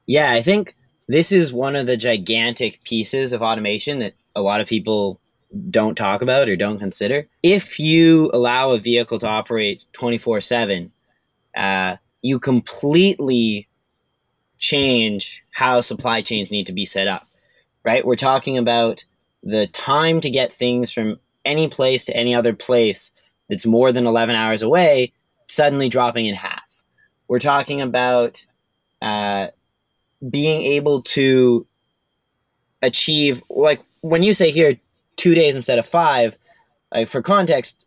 Yeah, 0.06 0.32
I 0.32 0.42
think 0.42 0.76
this 1.08 1.32
is 1.32 1.52
one 1.52 1.76
of 1.76 1.86
the 1.86 1.98
gigantic 1.98 2.84
pieces 2.84 3.34
of 3.34 3.42
automation 3.42 4.00
that 4.00 4.14
a 4.36 4.42
lot 4.42 4.62
of 4.62 4.68
people 4.68 5.20
don't 5.70 5.96
talk 5.96 6.22
about 6.22 6.50
or 6.50 6.56
don't 6.56 6.80
consider. 6.80 7.28
If 7.44 7.80
you 7.80 8.30
allow 8.34 8.72
a 8.72 8.80
vehicle 8.80 9.20
to 9.20 9.28
operate 9.28 9.84
24 9.94 10.38
uh, 10.38 10.42
7, 10.42 10.92
you 12.22 12.40
completely 12.40 13.68
change 14.60 15.44
how 15.52 15.82
supply 15.82 16.22
chains 16.22 16.52
need 16.52 16.66
to 16.66 16.74
be 16.74 16.86
set 16.86 17.08
up, 17.08 17.28
right? 17.84 18.06
We're 18.06 18.16
talking 18.16 18.58
about 18.58 19.04
the 19.44 19.68
time 19.68 20.20
to 20.22 20.30
get 20.30 20.54
things 20.54 20.92
from 20.92 21.20
any 21.46 21.68
place 21.68 22.06
to 22.06 22.16
any 22.16 22.36
other 22.36 22.54
place 22.54 23.12
that's 23.50 23.66
more 23.66 23.92
than 23.92 24.06
11 24.06 24.36
hours 24.36 24.62
away 24.62 25.14
suddenly 25.48 25.90
dropping 25.90 26.26
in 26.26 26.36
half. 26.36 26.64
We're 27.28 27.40
talking 27.40 27.82
about 27.82 28.46
uh, 29.02 29.48
being 30.30 30.62
able 30.62 31.02
to 31.04 31.66
achieve, 32.82 33.42
like 33.50 33.82
when 34.02 34.24
you 34.24 34.34
say 34.34 34.52
here, 34.52 34.78
two 35.16 35.36
days 35.36 35.56
instead 35.56 35.80
of 35.80 35.88
five, 35.88 36.38
like 36.94 37.08
for 37.08 37.22
context, 37.22 37.86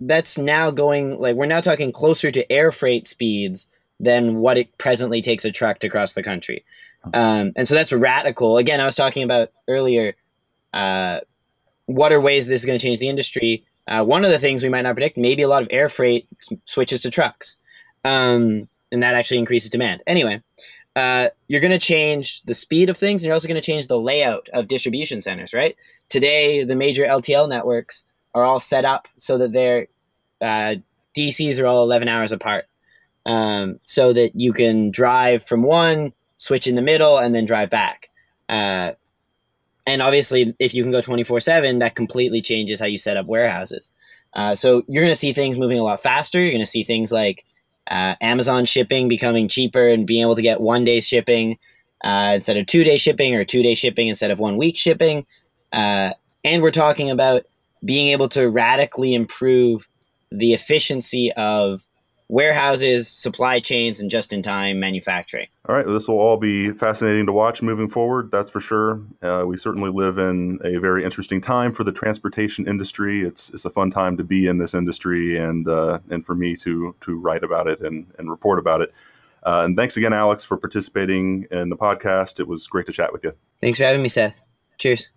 that's 0.00 0.38
now 0.38 0.70
going, 0.70 1.18
like, 1.18 1.36
we're 1.36 1.46
now 1.46 1.60
talking 1.60 1.92
closer 1.92 2.30
to 2.30 2.50
air 2.50 2.72
freight 2.72 3.06
speeds 3.06 3.66
than 3.98 4.36
what 4.36 4.56
it 4.56 4.76
presently 4.78 5.20
takes 5.20 5.44
a 5.44 5.52
truck 5.52 5.78
to 5.80 5.88
cross 5.88 6.14
the 6.14 6.22
country. 6.22 6.64
Um, 7.12 7.52
and 7.56 7.68
so 7.68 7.74
that's 7.74 7.92
radical. 7.92 8.56
Again, 8.56 8.80
I 8.80 8.84
was 8.84 8.94
talking 8.94 9.22
about 9.22 9.52
earlier 9.68 10.14
uh, 10.72 11.20
what 11.86 12.12
are 12.12 12.20
ways 12.20 12.46
this 12.46 12.60
is 12.60 12.66
going 12.66 12.78
to 12.78 12.82
change 12.82 13.00
the 13.00 13.08
industry? 13.08 13.64
Uh, 13.88 14.04
one 14.04 14.24
of 14.24 14.30
the 14.30 14.38
things 14.38 14.62
we 14.62 14.68
might 14.68 14.82
not 14.82 14.94
predict, 14.94 15.16
maybe 15.16 15.42
a 15.42 15.48
lot 15.48 15.62
of 15.62 15.68
air 15.70 15.88
freight 15.88 16.28
switches 16.64 17.02
to 17.02 17.10
trucks, 17.10 17.56
um, 18.04 18.68
and 18.92 19.02
that 19.02 19.14
actually 19.14 19.38
increases 19.38 19.70
demand. 19.70 20.02
Anyway, 20.06 20.42
uh, 20.96 21.28
you're 21.48 21.60
going 21.60 21.70
to 21.70 21.78
change 21.78 22.42
the 22.44 22.54
speed 22.54 22.90
of 22.90 22.96
things, 22.96 23.22
and 23.22 23.26
you're 23.26 23.34
also 23.34 23.48
going 23.48 23.60
to 23.60 23.66
change 23.66 23.86
the 23.86 24.00
layout 24.00 24.48
of 24.52 24.68
distribution 24.68 25.20
centers. 25.20 25.52
Right 25.52 25.76
today, 26.08 26.64
the 26.64 26.76
major 26.76 27.04
LTL 27.04 27.48
networks 27.48 28.04
are 28.34 28.44
all 28.44 28.60
set 28.60 28.84
up 28.84 29.08
so 29.16 29.38
that 29.38 29.52
their 29.52 29.86
uh, 30.40 30.76
DCs 31.16 31.60
are 31.60 31.66
all 31.66 31.82
11 31.82 32.08
hours 32.08 32.32
apart, 32.32 32.66
um, 33.26 33.80
so 33.84 34.12
that 34.12 34.36
you 34.36 34.52
can 34.52 34.90
drive 34.90 35.44
from 35.44 35.62
one, 35.62 36.12
switch 36.36 36.66
in 36.66 36.74
the 36.74 36.82
middle, 36.82 37.18
and 37.18 37.34
then 37.34 37.44
drive 37.44 37.70
back. 37.70 38.08
And 39.90 40.02
obviously, 40.02 40.54
if 40.60 40.72
you 40.72 40.84
can 40.84 40.92
go 40.92 41.00
24 41.00 41.40
7, 41.40 41.80
that 41.80 41.96
completely 41.96 42.40
changes 42.40 42.78
how 42.78 42.86
you 42.86 42.96
set 42.96 43.16
up 43.16 43.26
warehouses. 43.26 43.90
Uh, 44.34 44.54
so 44.54 44.84
you're 44.86 45.02
going 45.02 45.12
to 45.12 45.18
see 45.18 45.32
things 45.32 45.58
moving 45.58 45.80
a 45.80 45.82
lot 45.82 46.00
faster. 46.00 46.40
You're 46.40 46.52
going 46.52 46.62
to 46.62 46.70
see 46.70 46.84
things 46.84 47.10
like 47.10 47.44
uh, 47.90 48.14
Amazon 48.20 48.66
shipping 48.66 49.08
becoming 49.08 49.48
cheaper 49.48 49.88
and 49.88 50.06
being 50.06 50.22
able 50.22 50.36
to 50.36 50.42
get 50.42 50.60
one 50.60 50.84
day 50.84 51.00
shipping 51.00 51.58
uh, 52.04 52.34
instead 52.36 52.56
of 52.56 52.66
two 52.66 52.84
day 52.84 52.98
shipping 52.98 53.34
or 53.34 53.44
two 53.44 53.64
day 53.64 53.74
shipping 53.74 54.06
instead 54.06 54.30
of 54.30 54.38
one 54.38 54.56
week 54.56 54.78
shipping. 54.78 55.26
Uh, 55.72 56.10
and 56.44 56.62
we're 56.62 56.70
talking 56.70 57.10
about 57.10 57.42
being 57.84 58.10
able 58.10 58.28
to 58.28 58.48
radically 58.48 59.12
improve 59.12 59.88
the 60.30 60.54
efficiency 60.54 61.32
of 61.32 61.84
warehouses, 62.30 63.08
supply 63.08 63.60
chains, 63.60 64.00
and 64.00 64.10
just 64.10 64.32
in 64.32 64.42
time 64.42 64.78
manufacturing. 64.78 65.48
All 65.68 65.74
right, 65.74 65.84
well, 65.84 65.94
this 65.94 66.08
will 66.08 66.18
all 66.18 66.36
be 66.36 66.70
fascinating 66.72 67.26
to 67.26 67.32
watch 67.32 67.60
moving 67.60 67.88
forward, 67.88 68.30
that's 68.30 68.50
for 68.50 68.60
sure. 68.60 69.02
Uh, 69.20 69.44
we 69.46 69.56
certainly 69.56 69.90
live 69.90 70.18
in 70.18 70.58
a 70.64 70.78
very 70.78 71.04
interesting 71.04 71.40
time 71.40 71.72
for 71.72 71.84
the 71.84 71.92
transportation 71.92 72.68
industry. 72.68 73.22
It's, 73.22 73.50
it's 73.50 73.64
a 73.64 73.70
fun 73.70 73.90
time 73.90 74.16
to 74.16 74.24
be 74.24 74.46
in 74.46 74.58
this 74.58 74.74
industry 74.74 75.36
and, 75.36 75.68
uh, 75.68 75.98
and 76.10 76.24
for 76.24 76.34
me 76.34 76.56
to, 76.56 76.94
to 77.00 77.18
write 77.18 77.42
about 77.42 77.66
it 77.66 77.80
and, 77.80 78.06
and 78.18 78.30
report 78.30 78.58
about 78.58 78.80
it. 78.80 78.92
Uh, 79.42 79.62
and 79.64 79.76
thanks 79.76 79.96
again, 79.96 80.12
Alex, 80.12 80.44
for 80.44 80.56
participating 80.56 81.46
in 81.50 81.68
the 81.68 81.76
podcast. 81.76 82.40
It 82.40 82.46
was 82.46 82.66
great 82.66 82.86
to 82.86 82.92
chat 82.92 83.12
with 83.12 83.24
you. 83.24 83.32
Thanks 83.60 83.78
for 83.78 83.84
having 83.84 84.02
me, 84.02 84.08
Seth. 84.08 84.40
Cheers. 84.78 85.08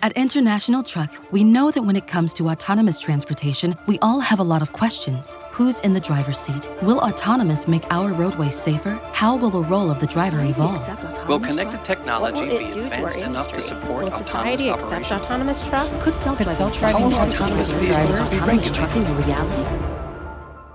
At 0.00 0.12
International 0.12 0.80
Truck, 0.84 1.12
we 1.32 1.42
know 1.42 1.72
that 1.72 1.82
when 1.82 1.96
it 1.96 2.06
comes 2.06 2.32
to 2.34 2.50
autonomous 2.50 3.00
transportation, 3.00 3.74
we 3.88 3.98
all 3.98 4.20
have 4.20 4.38
a 4.38 4.44
lot 4.44 4.62
of 4.62 4.72
questions. 4.72 5.36
Who's 5.50 5.80
in 5.80 5.92
the 5.92 5.98
driver's 5.98 6.38
seat? 6.38 6.68
Will 6.82 7.00
autonomous 7.00 7.66
make 7.66 7.82
our 7.90 8.12
roadways 8.12 8.54
safer? 8.54 9.00
How 9.12 9.34
will 9.34 9.50
the 9.50 9.64
role 9.64 9.90
of 9.90 9.98
the 9.98 10.06
driver 10.06 10.40
evolve? 10.44 10.86
Will 11.26 11.40
connected 11.40 11.84
technology 11.84 12.46
be 12.46 12.66
advanced 12.66 13.22
enough 13.22 13.48
to 13.52 13.60
support 13.60 14.04
will 14.04 14.12
society 14.12 14.70
autonomous 14.70 14.84
accept 14.84 14.92
operations? 14.92 15.26
autonomous 15.26 15.68
trucks? 15.68 16.02
Could 16.04 16.16
self-driving 16.16 16.54
self-driving 16.54 17.10
trucks 17.10 17.34
trucks 17.34 17.50
autonomous 17.50 17.72
be 17.72 17.86
drivers 17.86 18.20
autonomous 18.20 18.70
trucking 18.70 19.04
a 19.04 19.14
reality? 19.14 19.62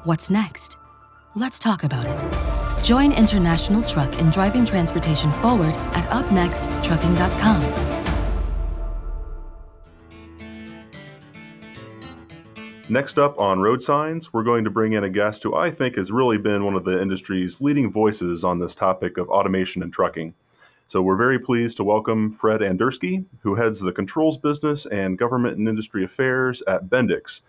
What's 0.03 0.29
next? 0.29 0.75
Let's 1.33 1.59
talk 1.59 1.85
about 1.85 2.03
it. 2.05 2.83
Join 2.83 3.13
International 3.13 3.81
Truck 3.83 4.19
in 4.19 4.31
driving 4.31 4.65
transportation 4.65 5.31
forward 5.31 5.77
at 5.95 6.09
upnexttrucking.com. 6.09 7.92
Next 12.89 13.17
up 13.17 13.39
on 13.39 13.61
Road 13.61 13.81
Signs, 13.81 14.33
we're 14.33 14.43
going 14.43 14.65
to 14.65 14.69
bring 14.69 14.91
in 14.91 15.05
a 15.05 15.09
guest 15.09 15.41
who 15.41 15.55
I 15.55 15.71
think 15.71 15.95
has 15.95 16.11
really 16.11 16.37
been 16.37 16.65
one 16.65 16.75
of 16.75 16.83
the 16.83 17.01
industry's 17.01 17.61
leading 17.61 17.89
voices 17.89 18.43
on 18.43 18.59
this 18.59 18.75
topic 18.75 19.17
of 19.17 19.29
automation 19.29 19.81
and 19.81 19.91
trucking. 19.91 20.33
So 20.87 21.01
we're 21.01 21.15
very 21.15 21.39
pleased 21.39 21.77
to 21.77 21.85
welcome 21.85 22.29
Fred 22.29 22.59
Andersky, 22.59 23.23
who 23.39 23.55
heads 23.55 23.79
the 23.79 23.93
controls 23.93 24.37
business 24.37 24.85
and 24.85 25.17
government 25.17 25.57
and 25.57 25.69
industry 25.69 26.03
affairs 26.03 26.61
at 26.67 26.89
Bendix, 26.89 27.39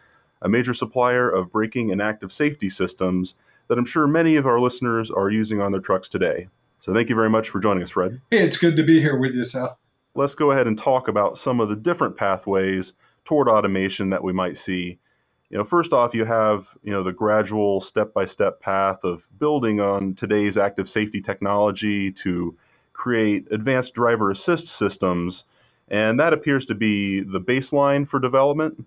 a 0.41 0.49
major 0.49 0.73
supplier 0.73 1.29
of 1.29 1.51
braking 1.51 1.91
and 1.91 2.01
active 2.01 2.31
safety 2.31 2.71
systems 2.71 3.35
that 3.67 3.77
I'm 3.77 3.85
sure 3.85 4.07
many 4.07 4.37
of 4.37 4.47
our 4.47 4.61
listeners 4.61 5.11
are 5.11 5.31
using 5.31 5.61
on 5.61 5.73
their 5.73 5.81
trucks 5.81 6.09
today. 6.09 6.47
So 6.79 6.95
thank 6.95 7.09
you 7.09 7.17
very 7.17 7.31
much 7.31 7.51
for 7.51 7.59
joining 7.59 7.83
us, 7.83 7.91
Fred. 7.91 8.21
Hey, 8.31 8.45
it's 8.45 8.57
good 8.57 8.77
to 8.77 8.85
be 8.85 9.01
here 9.01 9.19
with 9.19 9.35
you, 9.35 9.45
Seth. 9.45 9.75
Let's 10.15 10.37
go 10.37 10.53
ahead 10.53 10.69
and 10.69 10.79
talk 10.79 11.09
about 11.09 11.39
some 11.39 11.59
of 11.59 11.69
the 11.69 11.77
different 11.77 12.17
pathways 12.17 12.93
toward 13.25 13.49
automation 13.49 14.11
that 14.11 14.23
we 14.23 14.33
might 14.33 14.57
see 14.57 15.01
you 15.55 15.59
know, 15.59 15.65
first 15.65 15.93
off, 15.93 16.17
you 16.17 16.25
have 16.25 16.77
you 16.83 16.91
know 16.91 17.05
the 17.05 17.13
gradual 17.13 17.81
step-by-step 17.81 18.59
path 18.59 19.05
of 19.05 19.29
building 19.39 19.81
on 19.81 20.13
today's 20.15 20.59
active 20.59 20.89
safety 20.89 21.21
technology 21.21 22.11
to 22.11 22.57
create 22.93 23.47
advanced 23.53 23.95
driver 23.95 24.33
assist 24.33 24.67
systems, 24.67 25.45
and 25.87 26.19
that 26.19 26.33
appears 26.33 26.65
to 26.65 26.75
be 26.75 27.21
the 27.21 27.41
baseline 27.41 28.07
for 28.07 28.19
development. 28.19 28.85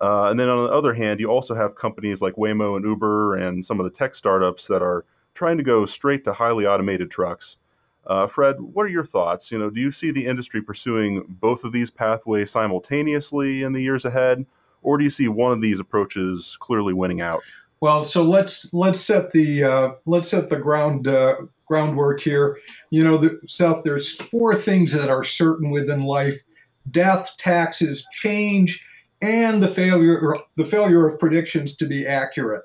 Uh, 0.00 0.28
and 0.30 0.38
then 0.38 0.48
on 0.48 0.62
the 0.62 0.70
other 0.70 0.94
hand, 0.94 1.18
you 1.18 1.26
also 1.28 1.56
have 1.56 1.74
companies 1.74 2.22
like 2.22 2.36
Waymo 2.36 2.76
and 2.76 2.84
Uber 2.84 3.34
and 3.34 3.66
some 3.66 3.80
of 3.80 3.84
the 3.84 3.90
tech 3.90 4.14
startups 4.14 4.68
that 4.68 4.82
are 4.82 5.04
trying 5.34 5.56
to 5.56 5.64
go 5.64 5.84
straight 5.84 6.22
to 6.22 6.32
highly 6.32 6.66
automated 6.66 7.10
trucks. 7.10 7.58
Uh, 8.06 8.28
Fred, 8.28 8.60
what 8.60 8.84
are 8.84 8.90
your 8.90 9.04
thoughts? 9.04 9.50
You 9.50 9.58
know, 9.58 9.70
do 9.70 9.80
you 9.80 9.90
see 9.90 10.12
the 10.12 10.26
industry 10.26 10.62
pursuing 10.62 11.24
both 11.40 11.64
of 11.64 11.72
these 11.72 11.90
pathways 11.90 12.52
simultaneously 12.52 13.64
in 13.64 13.72
the 13.72 13.82
years 13.82 14.04
ahead, 14.04 14.46
or 14.86 14.96
do 14.96 15.04
you 15.04 15.10
see 15.10 15.28
one 15.28 15.52
of 15.52 15.60
these 15.60 15.80
approaches 15.80 16.56
clearly 16.60 16.94
winning 16.94 17.20
out? 17.20 17.42
Well, 17.80 18.04
so 18.04 18.22
let's 18.22 18.72
let's 18.72 19.00
set 19.00 19.32
the 19.32 19.64
uh, 19.64 19.90
let's 20.06 20.28
set 20.28 20.48
the 20.48 20.58
ground 20.58 21.08
uh, 21.08 21.34
groundwork 21.66 22.20
here. 22.20 22.58
You 22.90 23.04
know, 23.04 23.18
the, 23.18 23.38
Seth, 23.48 23.82
there's 23.82 24.12
four 24.14 24.54
things 24.54 24.92
that 24.92 25.10
are 25.10 25.24
certain 25.24 25.70
within 25.70 26.04
life: 26.04 26.38
death, 26.90 27.34
taxes, 27.36 28.06
change, 28.12 28.82
and 29.20 29.62
the 29.62 29.68
failure 29.68 30.38
the 30.56 30.64
failure 30.64 31.06
of 31.06 31.18
predictions 31.18 31.76
to 31.76 31.86
be 31.86 32.06
accurate. 32.06 32.62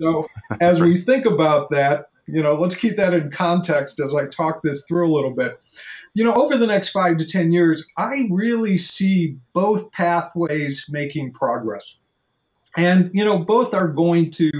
So, 0.00 0.26
as 0.60 0.80
we 0.80 0.98
think 0.98 1.24
about 1.24 1.70
that, 1.70 2.10
you 2.26 2.42
know, 2.42 2.54
let's 2.54 2.76
keep 2.76 2.96
that 2.96 3.14
in 3.14 3.30
context 3.30 4.00
as 4.00 4.14
I 4.14 4.26
talk 4.26 4.62
this 4.62 4.84
through 4.86 5.08
a 5.08 5.14
little 5.14 5.34
bit. 5.34 5.60
You 6.14 6.24
know, 6.24 6.34
over 6.34 6.56
the 6.56 6.66
next 6.66 6.90
five 6.90 7.16
to 7.18 7.26
10 7.26 7.52
years, 7.52 7.86
I 7.96 8.28
really 8.30 8.76
see 8.76 9.36
both 9.52 9.90
pathways 9.92 10.86
making 10.90 11.32
progress. 11.32 11.94
And, 12.76 13.10
you 13.12 13.24
know, 13.24 13.38
both 13.38 13.74
are 13.74 13.88
going 13.88 14.30
to 14.32 14.50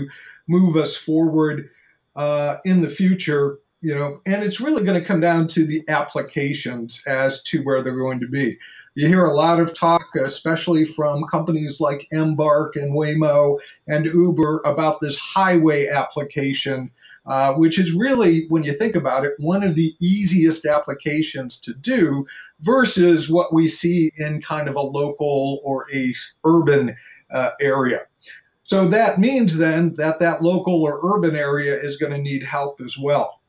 move 0.49 0.77
us 0.77 0.97
forward 0.97 1.69
uh, 2.17 2.57
in 2.65 2.81
the 2.81 2.89
future, 2.89 3.59
you 3.81 3.95
know, 3.95 4.21
and 4.27 4.43
it's 4.43 4.61
really 4.61 4.85
going 4.85 5.01
to 5.01 5.07
come 5.07 5.21
down 5.21 5.47
to 5.49 5.67
the 5.67 5.83
applications 5.89 7.03
as 7.07 7.43
to 7.45 7.63
where 7.63 7.83
they're 7.83 7.97
going 7.97 8.21
to 8.21 8.29
be. 8.29 8.59
You 8.95 9.09
hear 9.09 9.25
a 9.25 9.35
lot 9.35 9.61
of 9.61 9.75
talk, 9.75 10.07
especially 10.23 10.85
from 10.85 11.25
companies 11.25 11.81
like 11.81 12.07
Embark 12.13 12.77
and 12.77 12.95
Waymo 12.95 13.59
and 13.89 14.05
Uber, 14.05 14.61
about 14.65 15.01
this 15.01 15.19
highway 15.19 15.89
application 15.89 16.91
uh, 17.27 17.55
which 17.55 17.79
is 17.79 17.93
really, 17.93 18.47
when 18.49 18.65
you 18.65 18.73
think 18.73 18.97
about 18.97 19.25
it, 19.25 19.35
one 19.39 19.63
of 19.63 19.75
the 19.75 19.93
easiest 20.01 20.67
applications 20.67 21.61
to 21.61 21.73
do 21.75 22.27
versus 22.61 23.31
what 23.31 23.55
we 23.55 23.69
see 23.69 24.11
in 24.17 24.43
kind 24.43 24.69
of 24.69 24.75
a 24.75 24.81
local 24.81 25.61
or 25.63 25.87
a 25.95 26.15
urban 26.45 26.97
uh, 27.33 27.51
area. 27.61 28.01
So 28.65 28.89
that 28.89 29.19
means 29.19 29.59
then 29.59 29.95
that 29.97 30.19
that 30.21 30.43
local 30.43 30.83
or 30.83 31.01
urban 31.15 31.37
area 31.37 31.79
is 31.79 31.97
going 31.97 32.13
to 32.13 32.19
need 32.19 32.43
help 32.43 32.81
as 32.81 32.97
well. 32.99 33.41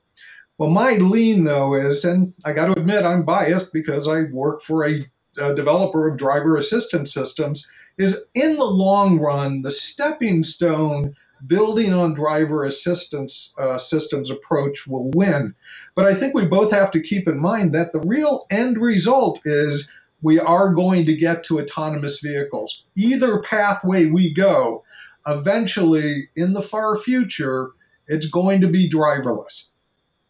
Well, 0.57 0.69
my 0.69 0.93
lean 0.93 1.45
though 1.45 1.73
is, 1.73 2.05
and 2.05 2.33
I 2.45 2.53
got 2.53 2.67
to 2.67 2.79
admit 2.79 3.05
I'm 3.05 3.23
biased 3.23 3.73
because 3.73 4.07
I 4.07 4.23
work 4.23 4.61
for 4.61 4.85
a, 4.87 5.05
a 5.39 5.55
developer 5.55 6.07
of 6.07 6.17
driver 6.17 6.57
assistance 6.57 7.13
systems, 7.13 7.67
is 7.97 8.25
in 8.33 8.55
the 8.57 8.65
long 8.65 9.19
run, 9.19 9.61
the 9.61 9.71
stepping 9.71 10.43
stone 10.43 11.15
building 11.47 11.93
on 11.93 12.13
driver 12.13 12.63
assistance 12.63 13.53
uh, 13.57 13.77
systems 13.77 14.29
approach 14.29 14.87
will 14.87 15.09
win. 15.13 15.55
But 15.95 16.05
I 16.05 16.13
think 16.13 16.33
we 16.33 16.45
both 16.45 16.71
have 16.71 16.91
to 16.91 17.01
keep 17.01 17.27
in 17.27 17.39
mind 17.39 17.73
that 17.73 17.93
the 17.93 18.01
real 18.01 18.45
end 18.49 18.77
result 18.77 19.41
is 19.45 19.89
we 20.21 20.39
are 20.39 20.73
going 20.73 21.05
to 21.05 21.15
get 21.15 21.43
to 21.45 21.59
autonomous 21.59 22.19
vehicles. 22.19 22.83
Either 22.95 23.41
pathway 23.41 24.05
we 24.05 24.33
go, 24.33 24.83
eventually 25.27 26.29
in 26.35 26.53
the 26.53 26.61
far 26.61 26.97
future, 26.97 27.71
it's 28.07 28.27
going 28.27 28.61
to 28.61 28.67
be 28.67 28.89
driverless. 28.89 29.69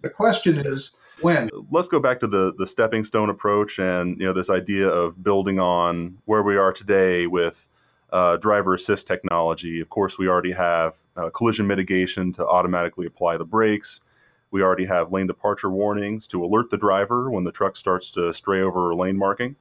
The 0.02 0.10
question 0.10 0.58
is 0.58 0.94
when. 1.22 1.50
Let's 1.72 1.88
go 1.88 2.00
back 2.00 2.20
to 2.22 2.28
the 2.28 2.54
the 2.58 2.68
stepping 2.68 3.04
stone 3.04 3.30
approach 3.30 3.80
and 3.80 4.20
you 4.20 4.26
know 4.26 4.34
this 4.34 4.50
idea 4.50 4.88
of 4.88 5.24
building 5.24 5.60
on 5.60 6.18
where 6.26 6.44
we 6.44 6.58
are 6.58 6.74
today 6.74 7.28
with 7.28 7.68
uh, 8.14 8.38
driver 8.38 8.76
assist 8.76 9.08
technology. 9.08 9.82
Of 9.82 9.90
course, 9.90 10.18
we 10.18 10.28
already 10.28 10.52
have 10.52 10.96
uh, 11.18 11.32
collision 11.32 11.66
mitigation 11.66 12.32
to 12.34 12.48
automatically 12.48 13.08
apply 13.08 13.38
the 13.38 13.46
brakes. 13.46 14.00
We 14.52 14.62
already 14.62 14.86
have 14.86 15.12
lane 15.12 15.26
departure 15.26 15.72
warnings 15.72 16.28
to 16.28 16.46
alert 16.46 16.70
the 16.70 16.78
driver 16.78 17.32
when 17.32 17.44
the 17.44 17.52
truck 17.52 17.76
starts 17.76 18.12
to 18.12 18.32
stray 18.32 18.62
over 18.62 18.92
a 18.92 18.96
lane 18.96 19.18
marking. 19.18 19.56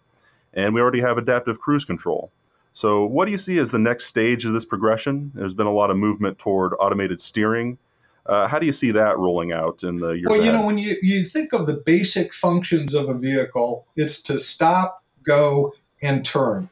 And 0.53 0.75
we 0.75 0.83
already 0.83 1.01
have 1.01 1.17
adaptive 1.17 1.61
cruise 1.61 1.87
control. 1.87 2.31
So, 2.75 3.07
what 3.07 3.25
do 3.25 3.33
you 3.33 3.38
see 3.38 3.57
as 3.57 3.71
the 3.71 3.79
next 3.79 4.05
stage 4.05 4.45
of 4.45 4.53
this 4.53 4.67
progression? 4.67 5.33
There's 5.35 5.55
been 5.55 5.67
a 5.67 5.73
lot 5.73 5.91
of 5.91 5.97
movement 5.97 6.38
toward 6.38 6.75
automated 6.79 7.23
steering. 7.23 7.79
Uh, 8.27 8.47
how 8.47 8.59
do 8.59 8.67
you 8.67 8.73
see 8.73 8.91
that 8.93 9.19
rolling 9.19 9.53
out 9.53 9.83
in 9.83 9.97
the 9.97 10.11
years 10.11 10.27
Well, 10.29 10.37
you 10.37 10.43
ahead? 10.43 10.55
know, 10.55 10.67
when 10.67 10.79
you, 10.79 10.97
you 11.03 11.25
think 11.25 11.55
of 11.55 11.67
the 11.67 11.75
basic 11.75 12.33
functions 12.35 12.95
of 12.95 13.09
a 13.09 13.15
vehicle, 13.15 13.87
it's 13.97 14.23
to 14.25 14.38
stop, 14.38 15.03
go, 15.25 15.75
and 16.03 16.25
turn. 16.25 16.69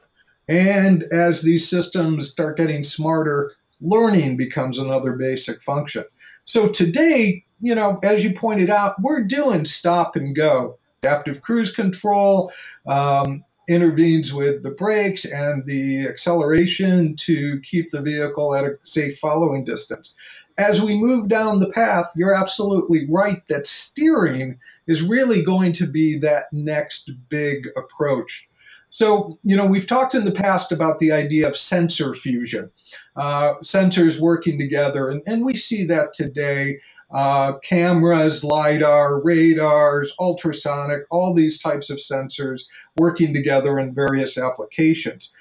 And 0.51 1.05
as 1.13 1.43
these 1.43 1.71
systems 1.71 2.29
start 2.29 2.57
getting 2.57 2.83
smarter, 2.83 3.53
learning 3.81 4.37
becomes 4.37 4.81
another 4.81 5.13
basic 5.13 5.63
function. 5.63 6.05
So 6.45 6.69
today, 6.69 7.45
you 7.61 7.73
know, 7.73 8.01
as 8.03 8.25
you 8.25 8.33
pointed 8.33 8.69
out, 8.69 9.01
we're 9.01 9.23
doing 9.23 9.65
stop 9.65 10.17
and 10.17 10.35
go. 10.35 10.77
Adaptive 11.05 11.41
cruise 11.41 11.73
control 11.73 12.53
um, 12.89 13.45
intervenes 13.69 14.35
with 14.35 14.65
the 14.65 14.73
brakes 14.73 15.25
and 15.25 15.65
the 15.67 16.09
acceleration 16.09 17.15
to 17.15 17.61
keep 17.61 17.93
the 17.93 18.03
vehicle 18.03 18.53
at 18.53 18.65
a 18.65 18.77
safe 18.83 19.21
following 19.21 19.63
distance. 19.65 20.15
As 20.59 20.83
we 20.83 20.97
move 20.97 21.29
down 21.29 21.61
the 21.61 21.71
path, 21.71 22.07
you're 22.17 22.35
absolutely 22.35 23.07
right 23.09 23.47
that 23.47 23.69
steering 23.69 24.59
is 24.89 25.01
really 25.01 25.45
going 25.45 25.73
to 25.75 25.87
be 25.87 26.19
that 26.19 26.53
next 26.53 27.13
big 27.29 27.69
approach. 27.77 28.49
So, 28.90 29.38
you 29.42 29.57
know, 29.57 29.66
we've 29.66 29.87
talked 29.87 30.14
in 30.14 30.24
the 30.24 30.33
past 30.33 30.72
about 30.72 30.98
the 30.98 31.12
idea 31.12 31.48
of 31.48 31.57
sensor 31.57 32.14
fusion, 32.14 32.70
uh, 33.16 33.55
sensors 33.62 34.20
working 34.20 34.59
together, 34.59 35.09
and, 35.09 35.22
and 35.26 35.44
we 35.44 35.57
see 35.57 35.85
that 35.87 36.12
today. 36.12 36.81
Uh, 37.12 37.59
cameras, 37.59 38.44
LIDAR, 38.44 39.20
radars, 39.20 40.14
ultrasonic, 40.20 41.00
all 41.11 41.35
these 41.35 41.61
types 41.61 41.90
of 41.90 41.98
sensors 41.98 42.62
working 42.98 43.35
together 43.35 43.81
in 43.81 43.92
various 43.92 44.38
applications. 44.38 45.33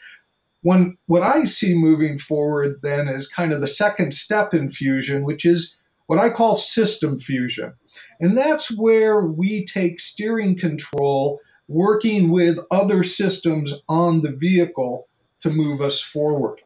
When, 0.62 0.98
what 1.06 1.22
I 1.22 1.44
see 1.44 1.76
moving 1.76 2.18
forward 2.18 2.80
then 2.82 3.08
is 3.08 3.28
kind 3.28 3.54
of 3.54 3.62
the 3.62 3.68
second 3.68 4.16
step 4.16 4.52
in 4.56 4.72
fusion, 4.72 5.24
which 5.24 5.46
is 5.46 5.80
what 6.08 6.18
I 6.18 6.32
call 6.32 6.56
system 6.56 7.20
fusion. 7.20 7.74
And 8.20 8.36
that's 8.36 8.76
where 8.76 9.22
we 9.22 9.64
take 9.64 10.00
steering 10.00 10.58
control 10.58 11.40
working 11.70 12.32
with 12.32 12.60
other 12.72 13.04
systems 13.04 13.74
on 13.88 14.22
the 14.22 14.32
vehicle 14.32 15.08
to 15.40 15.50
move 15.50 15.82
us 15.82 16.02
forward. 16.02 16.60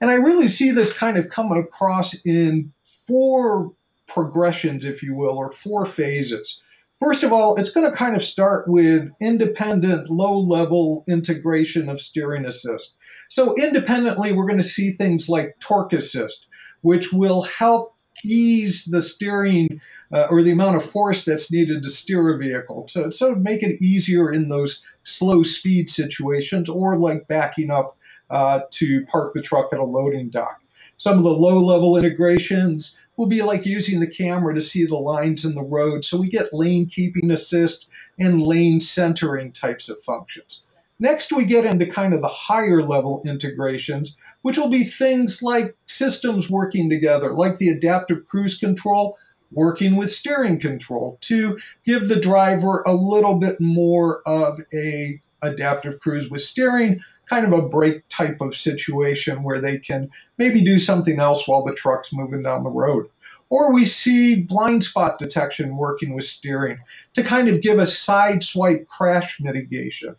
And 0.00 0.10
I 0.10 0.14
really 0.14 0.48
see 0.48 0.72
this 0.72 0.92
kind 0.92 1.16
of 1.16 1.30
coming 1.30 1.58
across 1.58 2.14
in 2.26 2.72
four 3.06 3.72
progressions, 4.06 4.84
if 4.84 5.02
you 5.02 5.14
will, 5.14 5.38
or 5.38 5.52
four 5.52 5.86
phases. 5.86 6.60
First 7.00 7.22
of 7.22 7.32
all, 7.32 7.56
it's 7.56 7.70
going 7.70 7.90
to 7.90 7.96
kind 7.96 8.14
of 8.14 8.22
start 8.22 8.68
with 8.68 9.08
independent 9.22 10.10
low 10.10 10.38
level 10.38 11.04
integration 11.08 11.88
of 11.88 12.00
steering 12.00 12.44
assist. 12.44 12.92
So, 13.30 13.54
independently, 13.56 14.32
we're 14.32 14.46
going 14.46 14.58
to 14.58 14.64
see 14.64 14.92
things 14.92 15.28
like 15.28 15.56
torque 15.60 15.94
assist, 15.94 16.46
which 16.82 17.12
will 17.12 17.42
help 17.42 17.94
ease 18.24 18.84
the 18.86 19.02
steering 19.02 19.80
uh, 20.12 20.26
or 20.30 20.42
the 20.42 20.50
amount 20.50 20.76
of 20.76 20.84
force 20.84 21.24
that's 21.24 21.52
needed 21.52 21.82
to 21.82 21.90
steer 21.90 22.34
a 22.34 22.38
vehicle 22.38 22.84
to 22.84 23.10
sort 23.10 23.32
of 23.32 23.38
make 23.38 23.62
it 23.62 23.80
easier 23.82 24.32
in 24.32 24.48
those 24.48 24.84
slow 25.04 25.42
speed 25.42 25.88
situations 25.88 26.68
or 26.68 26.98
like 26.98 27.28
backing 27.28 27.70
up 27.70 27.96
uh, 28.30 28.60
to 28.70 29.04
park 29.06 29.32
the 29.34 29.42
truck 29.42 29.72
at 29.72 29.78
a 29.78 29.84
loading 29.84 30.30
dock. 30.30 30.60
Some 30.96 31.18
of 31.18 31.24
the 31.24 31.30
low 31.30 31.58
level 31.58 31.96
integrations 31.96 32.96
will 33.16 33.26
be 33.26 33.42
like 33.42 33.66
using 33.66 34.00
the 34.00 34.06
camera 34.06 34.54
to 34.54 34.60
see 34.60 34.84
the 34.84 34.96
lines 34.96 35.44
in 35.44 35.54
the 35.54 35.62
road. 35.62 36.04
So 36.04 36.18
we 36.18 36.28
get 36.28 36.52
lane 36.52 36.86
keeping 36.86 37.30
assist 37.30 37.88
and 38.18 38.42
lane 38.42 38.80
centering 38.80 39.52
types 39.52 39.88
of 39.88 40.02
functions. 40.02 40.62
Next, 41.02 41.32
we 41.32 41.46
get 41.46 41.64
into 41.64 41.86
kind 41.86 42.12
of 42.12 42.20
the 42.20 42.28
higher 42.28 42.82
level 42.82 43.22
integrations, 43.24 44.18
which 44.42 44.58
will 44.58 44.68
be 44.68 44.84
things 44.84 45.42
like 45.42 45.74
systems 45.86 46.50
working 46.50 46.90
together, 46.90 47.32
like 47.32 47.56
the 47.56 47.70
adaptive 47.70 48.26
cruise 48.26 48.58
control 48.58 49.16
working 49.50 49.96
with 49.96 50.12
steering 50.12 50.60
control 50.60 51.18
to 51.22 51.58
give 51.86 52.08
the 52.08 52.20
driver 52.20 52.82
a 52.86 52.94
little 52.94 53.36
bit 53.36 53.60
more 53.60 54.20
of 54.26 54.60
a 54.74 55.20
adaptive 55.42 55.98
cruise 56.00 56.30
with 56.30 56.42
steering 56.42 57.00
kind 57.30 57.46
of 57.46 57.52
a 57.52 57.66
brake 57.66 58.02
type 58.10 58.40
of 58.42 58.54
situation 58.54 59.42
where 59.42 59.60
they 59.60 59.78
can 59.78 60.10
maybe 60.36 60.62
do 60.62 60.78
something 60.78 61.18
else 61.18 61.48
while 61.48 61.64
the 61.64 61.74
truck's 61.74 62.12
moving 62.12 62.42
down 62.42 62.62
the 62.62 62.68
road. 62.68 63.08
Or 63.48 63.72
we 63.72 63.86
see 63.86 64.34
blind 64.34 64.84
spot 64.84 65.18
detection 65.18 65.78
working 65.78 66.14
with 66.14 66.26
steering 66.26 66.78
to 67.14 67.22
kind 67.22 67.48
of 67.48 67.62
give 67.62 67.78
a 67.78 67.86
side 67.86 68.44
swipe 68.44 68.86
crash 68.86 69.40
mitigation 69.40 70.14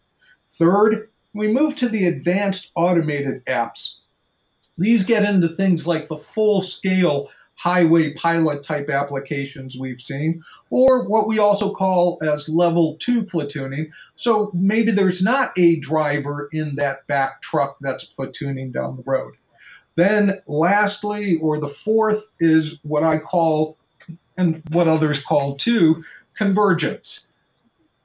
Third, 0.61 1.09
we 1.33 1.47
move 1.47 1.75
to 1.77 1.89
the 1.89 2.05
advanced 2.05 2.71
automated 2.75 3.43
apps. 3.45 4.01
These 4.77 5.05
get 5.05 5.25
into 5.25 5.47
things 5.47 5.87
like 5.87 6.07
the 6.07 6.19
full 6.19 6.61
scale 6.61 7.31
highway 7.55 8.13
pilot 8.13 8.63
type 8.63 8.87
applications 8.87 9.75
we've 9.75 10.03
seen, 10.03 10.43
or 10.69 11.07
what 11.07 11.27
we 11.27 11.39
also 11.39 11.73
call 11.73 12.19
as 12.21 12.47
level 12.47 12.95
two 12.99 13.23
platooning. 13.23 13.89
So 14.17 14.51
maybe 14.53 14.91
there's 14.91 15.23
not 15.23 15.51
a 15.57 15.79
driver 15.79 16.47
in 16.53 16.75
that 16.75 17.07
back 17.07 17.41
truck 17.41 17.77
that's 17.81 18.13
platooning 18.13 18.71
down 18.71 18.97
the 18.97 19.03
road. 19.03 19.33
Then, 19.95 20.43
lastly, 20.45 21.37
or 21.37 21.59
the 21.59 21.69
fourth, 21.69 22.27
is 22.39 22.77
what 22.83 23.01
I 23.01 23.17
call, 23.17 23.77
and 24.37 24.61
what 24.69 24.87
others 24.87 25.23
call 25.23 25.55
too, 25.55 26.03
convergence. 26.35 27.29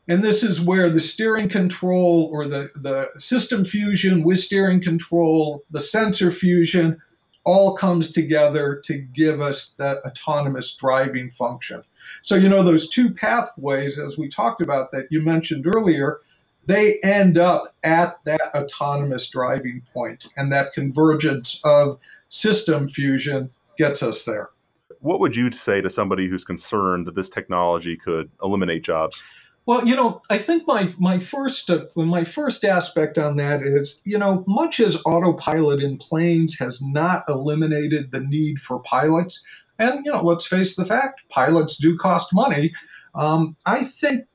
And 0.09 0.23
this 0.23 0.43
is 0.43 0.61
where 0.61 0.89
the 0.89 1.01
steering 1.01 1.49
control 1.49 2.31
or 2.33 2.47
the, 2.47 2.71
the 2.77 3.09
system 3.19 3.65
fusion 3.65 4.23
with 4.23 4.39
steering 4.39 4.81
control, 4.81 5.65
the 5.71 5.81
sensor 5.81 6.31
fusion, 6.31 7.01
all 7.45 7.77
comes 7.77 8.11
together 8.11 8.83
to 8.85 8.99
give 8.99 9.41
us 9.41 9.75
that 9.79 9.99
autonomous 10.05 10.75
driving 10.75 11.31
function. 11.31 11.83
So, 12.25 12.35
you 12.35 12.49
know, 12.49 12.63
those 12.63 12.89
two 12.89 13.11
pathways, 13.11 13.99
as 13.99 14.19
we 14.19 14.29
talked 14.29 14.61
about 14.61 14.91
that 14.93 15.07
you 15.11 15.23
mentioned 15.23 15.65
earlier, 15.77 16.19
they 16.67 16.99
end 17.05 17.39
up 17.39 17.75
at 17.85 18.19
that 18.25 18.53
autonomous 18.55 19.29
driving 19.29 19.83
point, 19.95 20.27
and 20.37 20.51
that 20.51 20.73
convergence 20.73 21.61
of 21.65 22.01
system 22.29 22.89
fusion 22.89 23.51
gets 23.79 24.03
us 24.03 24.25
there. 24.25 24.51
What 24.99 25.21
would 25.21 25.37
you 25.37 25.53
say 25.53 25.81
to 25.81 25.91
somebody 25.91 26.27
who's 26.27 26.45
concerned 26.45 27.07
that 27.07 27.15
this 27.15 27.29
technology 27.29 27.97
could 27.97 28.29
eliminate 28.43 28.83
jobs? 28.83 29.23
Well, 29.67 29.85
you 29.85 29.97
know, 29.97 30.23
I 30.31 30.39
think 30.39 30.65
my 30.69 30.95
my 30.97 31.19
first 31.19 31.69
uh, 31.71 31.87
my 31.97 32.23
first 32.23 32.65
aspect 32.65 33.19
on 33.19 33.37
that 33.37 33.63
is, 33.63 34.01
you 34.05 34.17
know, 34.17 34.45
much 34.47 34.79
as 34.79 35.03
autopilot 35.05 35.83
in 35.83 35.99
planes 35.99 36.57
has 36.61 36.81
not 36.81 37.25
eliminated 37.29 38.13
the 38.13 38.21
need 38.21 38.61
for 38.61 38.79
pilots, 38.79 39.43
and 39.79 40.05
you 40.05 40.13
know, 40.13 40.23
let's 40.23 40.47
face 40.47 40.77
the 40.77 40.85
fact, 40.85 41.23
pilots 41.31 41.77
do 41.79 41.99
cost 41.99 42.33
money. 42.33 42.73
Um, 43.17 43.57
I 43.67 43.83
think, 43.83 44.27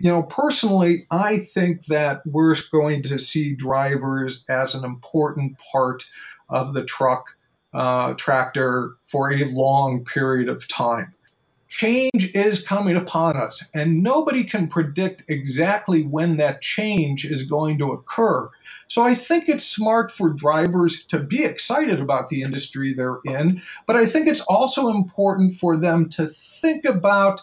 you 0.00 0.10
know, 0.10 0.24
personally, 0.24 1.06
I 1.12 1.38
think 1.38 1.86
that 1.86 2.22
we're 2.26 2.56
going 2.72 3.04
to 3.04 3.18
see 3.20 3.54
drivers 3.54 4.44
as 4.48 4.74
an 4.74 4.84
important 4.84 5.56
part 5.72 6.04
of 6.48 6.74
the 6.74 6.84
truck 6.84 7.36
uh, 7.72 8.14
tractor 8.14 8.94
for 9.06 9.32
a 9.32 9.44
long 9.44 10.04
period 10.04 10.48
of 10.48 10.66
time 10.66 11.14
change 11.70 12.30
is 12.34 12.62
coming 12.62 12.96
upon 12.96 13.38
us, 13.38 13.66
and 13.74 14.02
nobody 14.02 14.44
can 14.44 14.68
predict 14.68 15.30
exactly 15.30 16.02
when 16.02 16.36
that 16.36 16.60
change 16.60 17.24
is 17.24 17.42
going 17.44 17.78
to 17.78 17.92
occur. 17.92 18.50
So 18.88 19.02
I 19.02 19.14
think 19.14 19.48
it's 19.48 19.64
smart 19.64 20.12
for 20.12 20.28
drivers 20.28 21.04
to 21.06 21.18
be 21.18 21.44
excited 21.44 22.00
about 22.00 22.28
the 22.28 22.42
industry 22.42 22.92
they're 22.92 23.20
in, 23.24 23.62
but 23.86 23.96
I 23.96 24.04
think 24.04 24.26
it's 24.26 24.42
also 24.42 24.88
important 24.88 25.54
for 25.54 25.76
them 25.76 26.08
to 26.10 26.26
think 26.26 26.84
about 26.84 27.40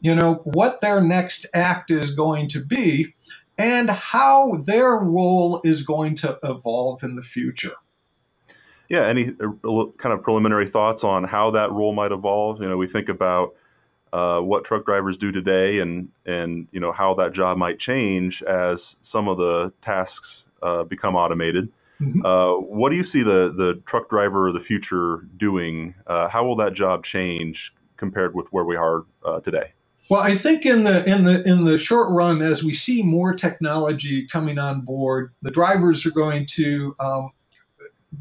you 0.00 0.14
know, 0.14 0.34
what 0.44 0.80
their 0.80 1.00
next 1.00 1.46
act 1.54 1.90
is 1.90 2.14
going 2.14 2.48
to 2.48 2.64
be 2.64 3.14
and 3.58 3.90
how 3.90 4.62
their 4.64 4.92
role 4.92 5.60
is 5.64 5.82
going 5.82 6.14
to 6.14 6.38
evolve 6.42 7.02
in 7.02 7.16
the 7.16 7.22
future. 7.22 7.72
Yeah, 8.88 9.06
any 9.06 9.34
uh, 9.40 9.84
kind 9.96 10.12
of 10.12 10.22
preliminary 10.22 10.66
thoughts 10.66 11.02
on 11.02 11.24
how 11.24 11.50
that 11.52 11.72
role 11.72 11.92
might 11.92 12.12
evolve? 12.12 12.60
You 12.60 12.68
know, 12.68 12.76
we 12.76 12.86
think 12.86 13.08
about 13.08 13.54
uh, 14.16 14.40
what 14.40 14.64
truck 14.64 14.86
drivers 14.86 15.18
do 15.18 15.30
today, 15.30 15.78
and 15.78 16.08
and 16.24 16.66
you 16.72 16.80
know 16.80 16.90
how 16.90 17.12
that 17.12 17.32
job 17.32 17.58
might 17.58 17.78
change 17.78 18.42
as 18.44 18.96
some 19.02 19.28
of 19.28 19.36
the 19.36 19.70
tasks 19.82 20.48
uh, 20.62 20.84
become 20.84 21.14
automated. 21.14 21.70
Mm-hmm. 22.00 22.24
Uh, 22.24 22.54
what 22.54 22.88
do 22.88 22.96
you 22.96 23.04
see 23.04 23.22
the 23.22 23.52
the 23.54 23.74
truck 23.84 24.08
driver 24.08 24.48
of 24.48 24.54
the 24.54 24.60
future 24.60 25.26
doing? 25.36 25.94
Uh, 26.06 26.30
how 26.30 26.46
will 26.46 26.56
that 26.56 26.72
job 26.72 27.04
change 27.04 27.74
compared 27.98 28.34
with 28.34 28.50
where 28.54 28.64
we 28.64 28.74
are 28.74 29.04
uh, 29.22 29.40
today? 29.40 29.74
Well, 30.08 30.22
I 30.22 30.34
think 30.34 30.64
in 30.64 30.84
the 30.84 31.04
in 31.04 31.24
the 31.24 31.42
in 31.46 31.64
the 31.64 31.78
short 31.78 32.10
run, 32.10 32.40
as 32.40 32.64
we 32.64 32.72
see 32.72 33.02
more 33.02 33.34
technology 33.34 34.26
coming 34.28 34.58
on 34.58 34.80
board, 34.80 35.34
the 35.42 35.50
drivers 35.50 36.06
are 36.06 36.10
going 36.10 36.46
to 36.52 36.94
um, 37.00 37.32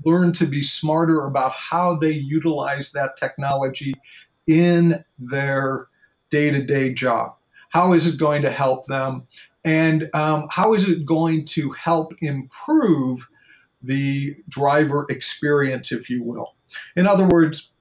learn 0.04 0.34
to 0.34 0.46
be 0.46 0.62
smarter 0.62 1.26
about 1.26 1.54
how 1.54 1.96
they 1.96 2.12
utilize 2.12 2.92
that 2.92 3.16
technology 3.16 3.96
in 4.48 5.04
their 5.18 5.88
day 6.30 6.52
to 6.52 6.64
day 6.64 6.94
job. 6.94 7.36
How 7.70 7.94
is 7.94 8.08
it 8.08 8.18
going 8.18 8.42
to 8.44 8.52
help 8.52 8.86
them? 8.86 9.28
And 9.64 10.10
um, 10.14 10.48
how 10.52 10.74
is 10.74 10.88
it 10.88 11.06
going 11.06 11.46
to 11.46 11.72
help 11.72 12.14
improve 12.22 13.28
the 13.82 14.34
driver 14.48 15.06
experience, 15.10 15.92
if 15.92 16.10
you 16.10 16.24
will? 16.24 16.56
In 16.96 17.08
other 17.08 17.28
words, 17.28 17.72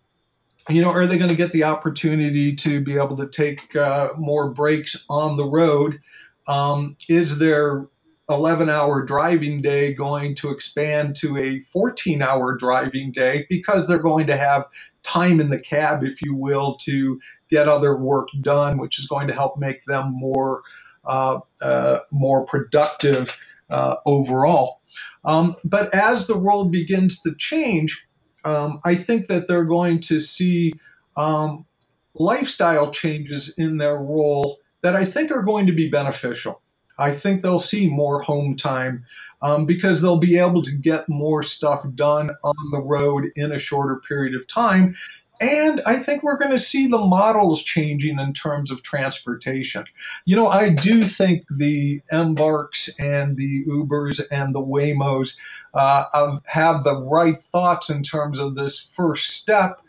you 0.68 0.81
know, 0.81 0.90
are 0.90 1.07
they 1.07 1.18
going 1.18 1.31
to 1.31 1.37
get 1.37 1.53
the 1.53 1.64
opportunity 1.64 2.55
to 2.57 2.81
be 2.81 2.96
able 2.96 3.16
to 3.16 3.29
take 3.29 3.77
uh, 3.77 4.09
more 4.16 4.50
breaks 4.50 5.05
on 5.11 5.37
the 5.37 5.46
road? 5.46 6.00
Um, 6.48 6.96
is 7.09 7.38
their 7.38 7.87
11 8.30 8.70
hour 8.70 9.04
driving 9.04 9.60
day 9.60 9.92
going 9.92 10.34
to 10.37 10.50
expand 10.50 11.14
to 11.16 11.37
a 11.37 11.60
14 11.60 12.22
hour 12.22 12.56
driving 12.56 13.12
day 13.12 13.46
because 13.50 13.87
they're 13.87 13.98
going 13.98 14.26
to 14.26 14.37
have 14.37 14.66
time 15.02 15.40
in 15.40 15.50
the 15.50 15.60
cab, 15.60 16.02
if 16.02 16.22
you 16.22 16.34
will, 16.34 16.76
to 16.76 17.20
get 17.50 17.68
other 17.68 17.96
work 17.96 18.28
done, 18.40 18.78
which 18.78 18.98
is 18.98 19.06
going 19.06 19.28
to 19.28 19.34
help 19.34 19.58
make 19.58 19.84
them 19.84 20.12
more 20.12 20.62
uh, 21.04 21.40
uh, 21.60 21.98
more 22.12 22.46
productive 22.46 23.37
uh, 23.68 23.96
overall. 24.06 24.80
Um, 25.24 25.56
but 25.64 25.94
as 25.94 26.26
the 26.26 26.38
world 26.38 26.72
begins 26.72 27.20
to 27.22 27.34
change, 27.34 28.06
um, 28.44 28.80
I 28.84 28.94
think 28.94 29.26
that 29.26 29.46
they're 29.46 29.64
going 29.64 30.00
to 30.00 30.18
see 30.18 30.72
um, 31.16 31.66
lifestyle 32.14 32.90
changes 32.90 33.52
in 33.58 33.76
their 33.76 33.96
role 33.96 34.58
that 34.82 34.96
I 34.96 35.04
think 35.04 35.30
are 35.30 35.42
going 35.42 35.66
to 35.66 35.72
be 35.72 35.88
beneficial. 35.88 36.62
I 36.98 37.11
think 37.11 37.42
they'll 37.42 37.59
see 37.59 37.88
more 37.88 38.22
home 38.22 38.57
time 38.57 39.04
um, 39.42 39.66
because 39.66 40.00
they'll 40.00 40.18
be 40.18 40.38
able 40.38 40.62
to 40.62 40.72
get 40.72 41.09
more 41.09 41.42
stuff 41.42 41.85
done 41.94 42.30
on 42.42 42.70
the 42.70 42.83
road 42.83 43.30
in 43.37 43.52
a 43.52 43.59
shorter 43.59 44.00
period 44.07 44.35
of 44.35 44.46
time. 44.46 44.94
And 45.40 45.83
I 45.85 45.96
think 45.96 46.22
we're 46.22 46.38
going 46.38 46.52
to 46.52 46.59
see 46.59 46.87
the 46.87 47.04
models 47.04 47.62
changing 47.62 48.18
in 48.20 48.33
terms 48.33 48.70
of 48.70 48.83
transportation. 48.83 49.85
You 50.24 50.37
know, 50.37 50.46
I 50.46 50.70
do 50.70 51.04
think 51.04 51.42
the 51.59 52.00
Embarks 52.12 52.88
and 53.00 53.37
the 53.37 53.64
Ubers 53.68 54.22
and 54.30 54.54
the 54.54 54.62
Waymos 54.62 55.37
uh, 55.74 56.38
have 56.46 56.85
the 56.85 57.02
right 57.02 57.38
thoughts 57.50 57.90
in 57.90 58.02
terms 58.02 58.38
of 58.38 58.54
this 58.54 58.90
first 58.94 59.30
step 59.33 59.80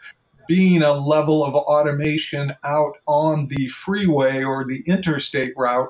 being 0.47 0.81
a 0.83 0.93
level 0.93 1.43
of 1.43 1.55
automation 1.55 2.53
out 2.63 2.97
on 3.07 3.47
the 3.49 3.67
freeway 3.69 4.43
or 4.43 4.65
the 4.65 4.83
interstate 4.87 5.53
route 5.57 5.87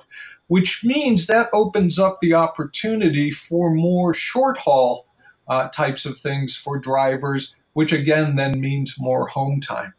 which 0.47 0.85
means 0.85 1.27
that 1.27 1.49
opens 1.53 1.99
up 1.99 2.19
the 2.21 2.35
opportunity 2.35 3.31
for 3.31 3.73
more 3.73 4.13
short 4.13 4.59
haul 4.59 5.07
uh, 5.49 5.69
types 5.69 6.05
of 6.05 6.17
things 6.19 6.57
for 6.57 6.79
drivers, 6.79 7.55
which 7.73 7.93
again 7.93 8.37
then 8.37 8.61
means 8.61 8.95
more 8.99 9.27
home 9.27 9.61
time. 9.61 9.93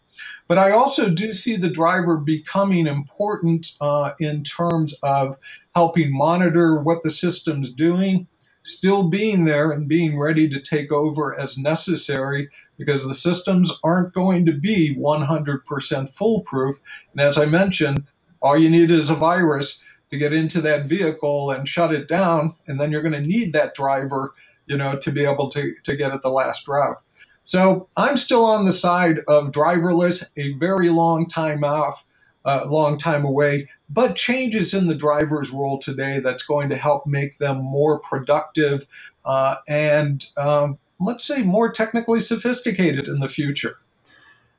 But 0.49 0.59
I 0.59 0.73
also 0.73 1.11
do 1.11 1.35
see 1.35 1.57
the 1.57 1.71
driver 1.71 2.19
becoming 2.19 2.89
important 2.89 3.73
uh, 3.83 4.13
in 4.21 4.45
terms 4.45 4.95
of 5.03 5.37
helping 5.75 6.17
monitor 6.17 6.81
what 6.81 7.03
the 7.05 7.13
system's 7.13 7.73
doing, 7.73 8.29
still 8.67 9.09
being 9.09 9.45
there 9.45 9.71
and 9.71 9.89
being 9.89 10.19
ready 10.19 10.49
to 10.49 10.61
take 10.61 10.93
over 10.93 11.39
as 11.39 11.57
necessary 11.57 12.51
because 12.77 13.05
the 13.05 13.15
systems 13.15 13.73
aren't 13.85 14.13
going 14.13 14.45
to 14.47 14.53
be 14.53 14.95
100% 14.97 16.11
foolproof. 16.11 16.81
And 17.13 17.21
as 17.21 17.39
I 17.39 17.47
mentioned, 17.47 18.05
all 18.43 18.59
you 18.59 18.69
need 18.69 18.91
is 18.91 19.11
a 19.11 19.15
virus 19.15 19.83
to 20.11 20.19
get 20.19 20.33
into 20.33 20.61
that 20.61 20.87
vehicle 20.87 21.51
and 21.51 21.69
shut 21.69 21.93
it 21.93 22.09
down, 22.09 22.55
and 22.67 22.79
then 22.79 22.93
you're 22.93 23.03
going 23.03 23.13
to 23.13 23.21
need 23.21 23.53
that 23.53 23.75
driver, 23.75 24.35
you 24.67 24.77
know, 24.77 24.97
to 24.97 25.11
be 25.11 25.25
able 25.25 25.49
to, 25.51 25.75
to 25.85 25.97
get 25.97 26.13
at 26.13 26.23
the 26.23 26.31
last 26.31 26.69
route. 26.69 27.01
So 27.45 27.89
I'm 27.97 28.17
still 28.17 28.45
on 28.45 28.65
the 28.65 28.73
side 28.73 29.21
of 29.29 29.53
driverless, 29.53 30.25
a 30.37 30.55
very 30.55 30.91
long 30.91 31.27
time 31.27 31.65
off, 31.65 32.06
a 32.47 32.63
uh, 32.63 32.67
long 32.69 32.97
time 32.97 33.25
away, 33.25 33.69
but 33.91 34.17
changes 34.17 34.73
in 34.73 34.87
the 34.87 34.95
driver's 34.95 35.51
role 35.51 35.79
today 35.79 36.21
that's 36.21 36.45
going 36.45 36.69
to 36.69 36.77
help 36.77 37.07
make 37.07 37.39
them 37.39 37.59
more 37.59 37.99
productive 37.99 38.87
uh, 39.25 39.57
and 39.69 40.27
um, 40.37 40.79
let's 41.01 41.25
say 41.25 41.43
more 41.43 41.71
technically 41.71 42.21
sophisticated 42.21 43.09
in 43.09 43.19
the 43.19 43.29
future. 43.29 43.79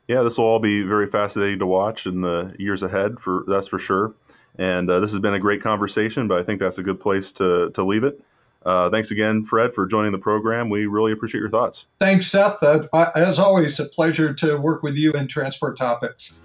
Yeah, 0.07 0.21
this 0.21 0.37
will 0.37 0.45
all 0.45 0.59
be 0.59 0.83
very 0.83 1.07
fascinating 1.07 1.59
to 1.59 1.65
watch 1.65 2.05
in 2.05 2.21
the 2.21 2.53
years 2.57 2.83
ahead. 2.83 3.19
For 3.19 3.43
that's 3.47 3.67
for 3.67 3.79
sure. 3.79 4.13
And 4.57 4.89
uh, 4.89 4.99
this 4.99 5.11
has 5.11 5.19
been 5.19 5.33
a 5.33 5.39
great 5.39 5.61
conversation, 5.61 6.27
but 6.27 6.39
I 6.39 6.43
think 6.43 6.59
that's 6.59 6.77
a 6.77 6.83
good 6.83 6.99
place 6.99 7.31
to, 7.33 7.69
to 7.71 7.83
leave 7.83 8.03
it. 8.03 8.19
Uh, 8.65 8.89
thanks 8.89 9.11
again, 9.11 9.43
Fred, 9.43 9.73
for 9.73 9.85
joining 9.85 10.11
the 10.11 10.17
program. 10.17 10.69
We 10.69 10.87
really 10.87 11.11
appreciate 11.11 11.39
your 11.39 11.49
thoughts. 11.49 11.85
Thanks, 11.99 12.27
Seth. 12.27 12.61
Uh, 12.63 12.87
as 13.15 13.39
always, 13.39 13.79
a 13.79 13.85
pleasure 13.85 14.33
to 14.33 14.57
work 14.57 14.81
with 14.81 14.97
you 14.97 15.13
in 15.13 15.27
transport 15.27 15.77
topics. 15.77 16.37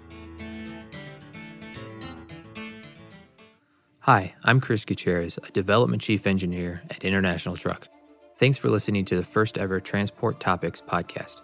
Hi, 4.05 4.35
I'm 4.43 4.59
Chris 4.59 4.83
Gutierrez, 4.83 5.37
a 5.37 5.51
development 5.51 6.01
chief 6.01 6.27
engineer 6.27 6.81
at 6.89 7.05
International 7.05 7.55
Truck. 7.55 7.87
Thanks 8.37 8.57
for 8.57 8.67
listening 8.69 9.05
to 9.05 9.15
the 9.15 9.23
first 9.23 9.57
ever 9.57 9.79
Transport 9.79 10.41
Topics 10.41 10.81
podcast. 10.81 11.39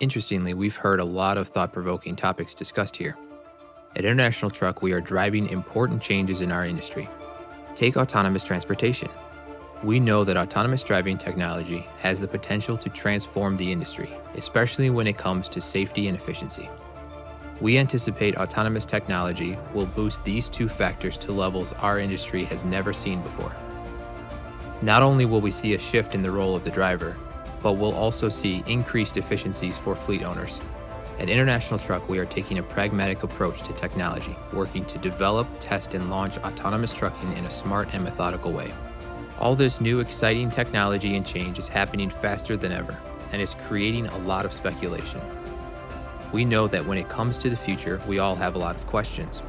Interestingly, 0.00 0.54
we've 0.54 0.76
heard 0.76 1.00
a 1.00 1.04
lot 1.04 1.36
of 1.36 1.48
thought 1.48 1.70
provoking 1.70 2.16
topics 2.16 2.54
discussed 2.54 2.96
here. 2.96 3.14
At 3.94 4.06
International 4.06 4.50
Truck, 4.50 4.80
we 4.80 4.92
are 4.92 5.02
driving 5.02 5.50
important 5.50 6.00
changes 6.00 6.40
in 6.40 6.50
our 6.50 6.64
industry. 6.64 7.10
Take 7.74 7.98
autonomous 7.98 8.42
transportation. 8.42 9.10
We 9.82 10.00
know 10.00 10.24
that 10.24 10.38
autonomous 10.38 10.82
driving 10.82 11.18
technology 11.18 11.86
has 11.98 12.22
the 12.22 12.26
potential 12.26 12.78
to 12.78 12.88
transform 12.88 13.58
the 13.58 13.70
industry, 13.70 14.08
especially 14.34 14.88
when 14.88 15.06
it 15.06 15.18
comes 15.18 15.46
to 15.50 15.60
safety 15.60 16.08
and 16.08 16.16
efficiency. 16.16 16.70
We 17.60 17.78
anticipate 17.78 18.36
autonomous 18.36 18.86
technology 18.86 19.56
will 19.72 19.86
boost 19.86 20.24
these 20.24 20.48
two 20.48 20.68
factors 20.68 21.16
to 21.18 21.32
levels 21.32 21.72
our 21.74 21.98
industry 21.98 22.44
has 22.44 22.64
never 22.64 22.92
seen 22.92 23.20
before. 23.22 23.54
Not 24.80 25.02
only 25.02 25.26
will 25.26 25.40
we 25.40 25.52
see 25.52 25.74
a 25.74 25.78
shift 25.78 26.14
in 26.14 26.22
the 26.22 26.30
role 26.30 26.56
of 26.56 26.64
the 26.64 26.70
driver, 26.70 27.16
but 27.62 27.74
we'll 27.74 27.94
also 27.94 28.28
see 28.28 28.64
increased 28.66 29.16
efficiencies 29.16 29.78
for 29.78 29.94
fleet 29.94 30.24
owners. 30.24 30.60
At 31.18 31.28
International 31.28 31.78
Truck, 31.78 32.08
we 32.08 32.18
are 32.18 32.26
taking 32.26 32.58
a 32.58 32.62
pragmatic 32.64 33.22
approach 33.22 33.62
to 33.62 33.72
technology, 33.74 34.34
working 34.52 34.84
to 34.86 34.98
develop, 34.98 35.46
test, 35.60 35.94
and 35.94 36.10
launch 36.10 36.38
autonomous 36.38 36.92
trucking 36.92 37.36
in 37.36 37.46
a 37.46 37.50
smart 37.50 37.94
and 37.94 38.02
methodical 38.02 38.50
way. 38.50 38.72
All 39.38 39.54
this 39.54 39.80
new 39.80 40.00
exciting 40.00 40.50
technology 40.50 41.14
and 41.14 41.24
change 41.24 41.60
is 41.60 41.68
happening 41.68 42.10
faster 42.10 42.56
than 42.56 42.72
ever 42.72 42.98
and 43.30 43.40
is 43.40 43.54
creating 43.66 44.06
a 44.08 44.18
lot 44.18 44.44
of 44.44 44.52
speculation. 44.52 45.20
We 46.32 46.44
know 46.44 46.66
that 46.66 46.84
when 46.84 46.98
it 46.98 47.08
comes 47.08 47.36
to 47.38 47.50
the 47.50 47.56
future, 47.56 48.00
we 48.06 48.18
all 48.18 48.34
have 48.34 48.54
a 48.54 48.58
lot 48.58 48.74
of 48.74 48.86
questions. 48.86 49.42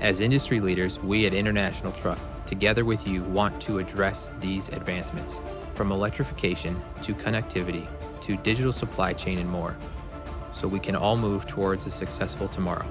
As 0.00 0.20
industry 0.20 0.60
leaders, 0.60 1.00
we 1.00 1.26
at 1.26 1.32
International 1.32 1.90
Truck, 1.92 2.18
together 2.46 2.84
with 2.84 3.08
you, 3.08 3.22
want 3.24 3.60
to 3.62 3.78
address 3.78 4.30
these 4.38 4.68
advancements 4.68 5.40
from 5.74 5.90
electrification 5.90 6.80
to 7.02 7.14
connectivity 7.14 7.86
to 8.20 8.36
digital 8.38 8.72
supply 8.72 9.12
chain 9.12 9.38
and 9.38 9.48
more 9.48 9.76
so 10.52 10.68
we 10.68 10.80
can 10.80 10.96
all 10.96 11.16
move 11.16 11.46
towards 11.46 11.86
a 11.86 11.90
successful 11.90 12.48
tomorrow. 12.48 12.86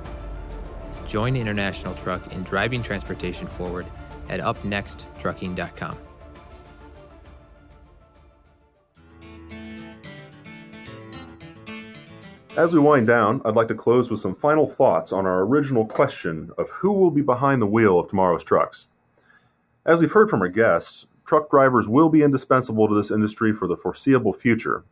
Join 1.05 1.35
International 1.35 1.93
Truck 1.93 2.33
in 2.33 2.43
driving 2.43 2.81
transportation 2.81 3.47
forward 3.47 3.85
at 4.29 4.39
upnexttrucking.com. 4.39 6.06
As 12.57 12.73
we 12.73 12.79
wind 12.79 13.05
down, 13.05 13.39
I'd 13.45 13.55
like 13.55 13.67
to 13.67 13.75
close 13.75 14.09
with 14.09 14.19
some 14.19 14.33
final 14.33 14.65
thoughts 14.65 15.13
on 15.13 15.27
our 15.27 15.45
original 15.45 15.85
question 15.85 16.49
of 16.57 16.67
who 16.71 16.91
will 16.91 17.11
be 17.11 17.21
behind 17.21 17.61
the 17.61 17.67
wheel 17.67 17.99
of 17.99 18.07
tomorrow's 18.07 18.43
trucks. 18.43 18.87
As 19.85 20.01
we've 20.01 20.11
heard 20.11 20.27
from 20.27 20.41
our 20.41 20.47
guests, 20.47 21.05
truck 21.23 21.51
drivers 21.51 21.87
will 21.87 22.09
be 22.09 22.23
indispensable 22.23 22.87
to 22.87 22.95
this 22.95 23.11
industry 23.11 23.53
for 23.53 23.67
the 23.67 23.77
foreseeable 23.77 24.33
future. 24.33 24.83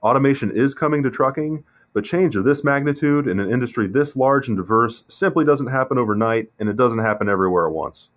Automation 0.00 0.52
is 0.52 0.76
coming 0.76 1.02
to 1.02 1.10
trucking, 1.10 1.64
But 1.92 2.04
change 2.04 2.36
of 2.36 2.44
this 2.44 2.62
magnitude 2.62 3.26
in 3.26 3.40
an 3.40 3.50
industry 3.50 3.88
this 3.88 4.14
large 4.14 4.46
and 4.46 4.56
diverse 4.56 5.02
simply 5.08 5.44
doesn't 5.44 5.66
happen 5.66 5.98
overnight, 5.98 6.52
and 6.60 6.68
it 6.68 6.76
doesn't 6.76 7.00
happen 7.00 7.28
everywhere 7.28 7.66
at 7.66 7.72
once. 7.72 8.10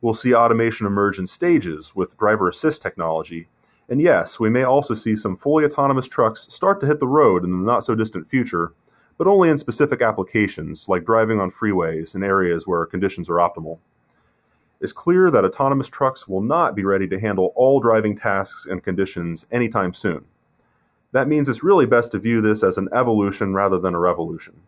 We'll 0.00 0.14
see 0.14 0.34
automation 0.34 0.88
emerge 0.88 1.20
in 1.20 1.28
stages 1.28 1.94
with 1.94 2.18
driver 2.18 2.48
assist 2.48 2.82
technology. 2.82 3.46
And 3.88 4.00
yes, 4.00 4.40
we 4.40 4.48
may 4.48 4.62
also 4.62 4.94
see 4.94 5.16
some 5.16 5.36
fully 5.36 5.64
autonomous 5.64 6.08
trucks 6.08 6.52
start 6.52 6.80
to 6.80 6.86
hit 6.86 7.00
the 7.00 7.08
road 7.08 7.44
in 7.44 7.50
the 7.50 7.56
not 7.56 7.84
so 7.84 7.94
distant 7.94 8.28
future, 8.28 8.72
but 9.18 9.26
only 9.26 9.48
in 9.48 9.58
specific 9.58 10.00
applications 10.00 10.88
like 10.88 11.04
driving 11.04 11.40
on 11.40 11.50
freeways 11.50 12.14
in 12.14 12.22
areas 12.22 12.66
where 12.66 12.86
conditions 12.86 13.28
are 13.28 13.36
optimal. 13.36 13.78
It's 14.80 14.92
clear 14.92 15.30
that 15.30 15.44
autonomous 15.44 15.88
trucks 15.88 16.26
will 16.26 16.40
not 16.40 16.74
be 16.74 16.84
ready 16.84 17.06
to 17.08 17.20
handle 17.20 17.52
all 17.54 17.78
driving 17.78 18.16
tasks 18.16 18.66
and 18.66 18.82
conditions 18.82 19.46
anytime 19.52 19.92
soon. 19.92 20.24
That 21.12 21.28
means 21.28 21.48
it's 21.48 21.62
really 21.62 21.86
best 21.86 22.12
to 22.12 22.18
view 22.18 22.40
this 22.40 22.64
as 22.64 22.78
an 22.78 22.88
evolution 22.92 23.54
rather 23.54 23.78
than 23.78 23.94
a 23.94 24.00
revolution. 24.00 24.60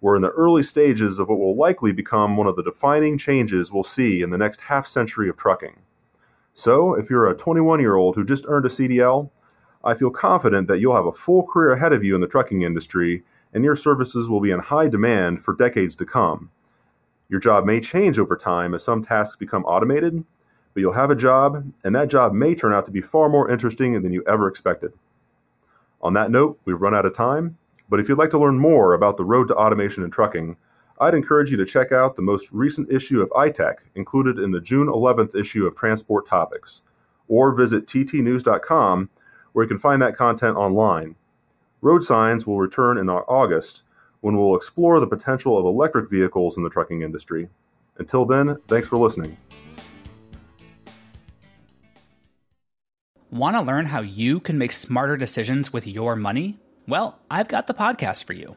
We're 0.00 0.16
in 0.16 0.22
the 0.22 0.30
early 0.30 0.62
stages 0.62 1.18
of 1.18 1.28
what 1.28 1.38
will 1.38 1.56
likely 1.56 1.92
become 1.92 2.36
one 2.36 2.46
of 2.46 2.56
the 2.56 2.62
defining 2.62 3.16
changes 3.16 3.72
we'll 3.72 3.84
see 3.84 4.20
in 4.20 4.28
the 4.28 4.36
next 4.36 4.60
half 4.60 4.86
century 4.86 5.30
of 5.30 5.36
trucking. 5.36 5.76
So, 6.54 6.94
if 6.94 7.10
you're 7.10 7.28
a 7.28 7.36
21 7.36 7.80
year 7.80 7.96
old 7.96 8.14
who 8.14 8.24
just 8.24 8.46
earned 8.48 8.64
a 8.64 8.68
CDL, 8.68 9.30
I 9.82 9.94
feel 9.94 10.10
confident 10.10 10.68
that 10.68 10.78
you'll 10.78 10.94
have 10.94 11.04
a 11.04 11.12
full 11.12 11.46
career 11.46 11.72
ahead 11.72 11.92
of 11.92 12.04
you 12.04 12.14
in 12.14 12.20
the 12.20 12.28
trucking 12.28 12.62
industry 12.62 13.22
and 13.52 13.64
your 13.64 13.76
services 13.76 14.28
will 14.28 14.40
be 14.40 14.50
in 14.50 14.58
high 14.58 14.88
demand 14.88 15.42
for 15.42 15.54
decades 15.54 15.94
to 15.96 16.04
come. 16.04 16.50
Your 17.28 17.40
job 17.40 17.64
may 17.64 17.80
change 17.80 18.18
over 18.18 18.36
time 18.36 18.74
as 18.74 18.84
some 18.84 19.02
tasks 19.02 19.36
become 19.36 19.64
automated, 19.64 20.24
but 20.74 20.80
you'll 20.80 20.92
have 20.92 21.10
a 21.10 21.16
job, 21.16 21.72
and 21.84 21.94
that 21.94 22.10
job 22.10 22.32
may 22.32 22.54
turn 22.54 22.72
out 22.72 22.84
to 22.86 22.90
be 22.90 23.00
far 23.00 23.28
more 23.28 23.48
interesting 23.48 24.00
than 24.02 24.12
you 24.12 24.22
ever 24.26 24.48
expected. 24.48 24.92
On 26.02 26.12
that 26.14 26.30
note, 26.30 26.58
we've 26.64 26.82
run 26.82 26.94
out 26.94 27.06
of 27.06 27.14
time, 27.14 27.56
but 27.88 28.00
if 28.00 28.08
you'd 28.08 28.18
like 28.18 28.30
to 28.30 28.38
learn 28.38 28.58
more 28.58 28.92
about 28.92 29.16
the 29.16 29.24
road 29.24 29.48
to 29.48 29.56
automation 29.56 30.02
in 30.04 30.10
trucking, 30.10 30.56
I'd 31.04 31.14
encourage 31.14 31.50
you 31.50 31.58
to 31.58 31.66
check 31.66 31.92
out 31.92 32.16
the 32.16 32.22
most 32.22 32.50
recent 32.50 32.90
issue 32.90 33.20
of 33.20 33.28
iTech 33.32 33.74
included 33.94 34.38
in 34.38 34.52
the 34.52 34.60
June 34.60 34.86
11th 34.86 35.38
issue 35.38 35.66
of 35.66 35.76
Transport 35.76 36.26
Topics, 36.26 36.80
or 37.28 37.54
visit 37.54 37.86
ttnews.com 37.86 39.10
where 39.52 39.64
you 39.64 39.68
can 39.68 39.78
find 39.78 40.00
that 40.00 40.16
content 40.16 40.56
online. 40.56 41.14
Road 41.82 42.02
Signs 42.02 42.46
will 42.46 42.58
return 42.58 42.96
in 42.96 43.10
August 43.10 43.82
when 44.22 44.38
we'll 44.38 44.56
explore 44.56 44.98
the 44.98 45.06
potential 45.06 45.58
of 45.58 45.66
electric 45.66 46.08
vehicles 46.08 46.56
in 46.56 46.64
the 46.64 46.70
trucking 46.70 47.02
industry. 47.02 47.50
Until 47.98 48.24
then, 48.24 48.56
thanks 48.66 48.88
for 48.88 48.96
listening. 48.96 49.36
Want 53.30 53.56
to 53.56 53.60
learn 53.60 53.84
how 53.84 54.00
you 54.00 54.40
can 54.40 54.56
make 54.56 54.72
smarter 54.72 55.18
decisions 55.18 55.70
with 55.70 55.86
your 55.86 56.16
money? 56.16 56.58
Well, 56.88 57.18
I've 57.30 57.48
got 57.48 57.66
the 57.66 57.74
podcast 57.74 58.24
for 58.24 58.32
you. 58.32 58.56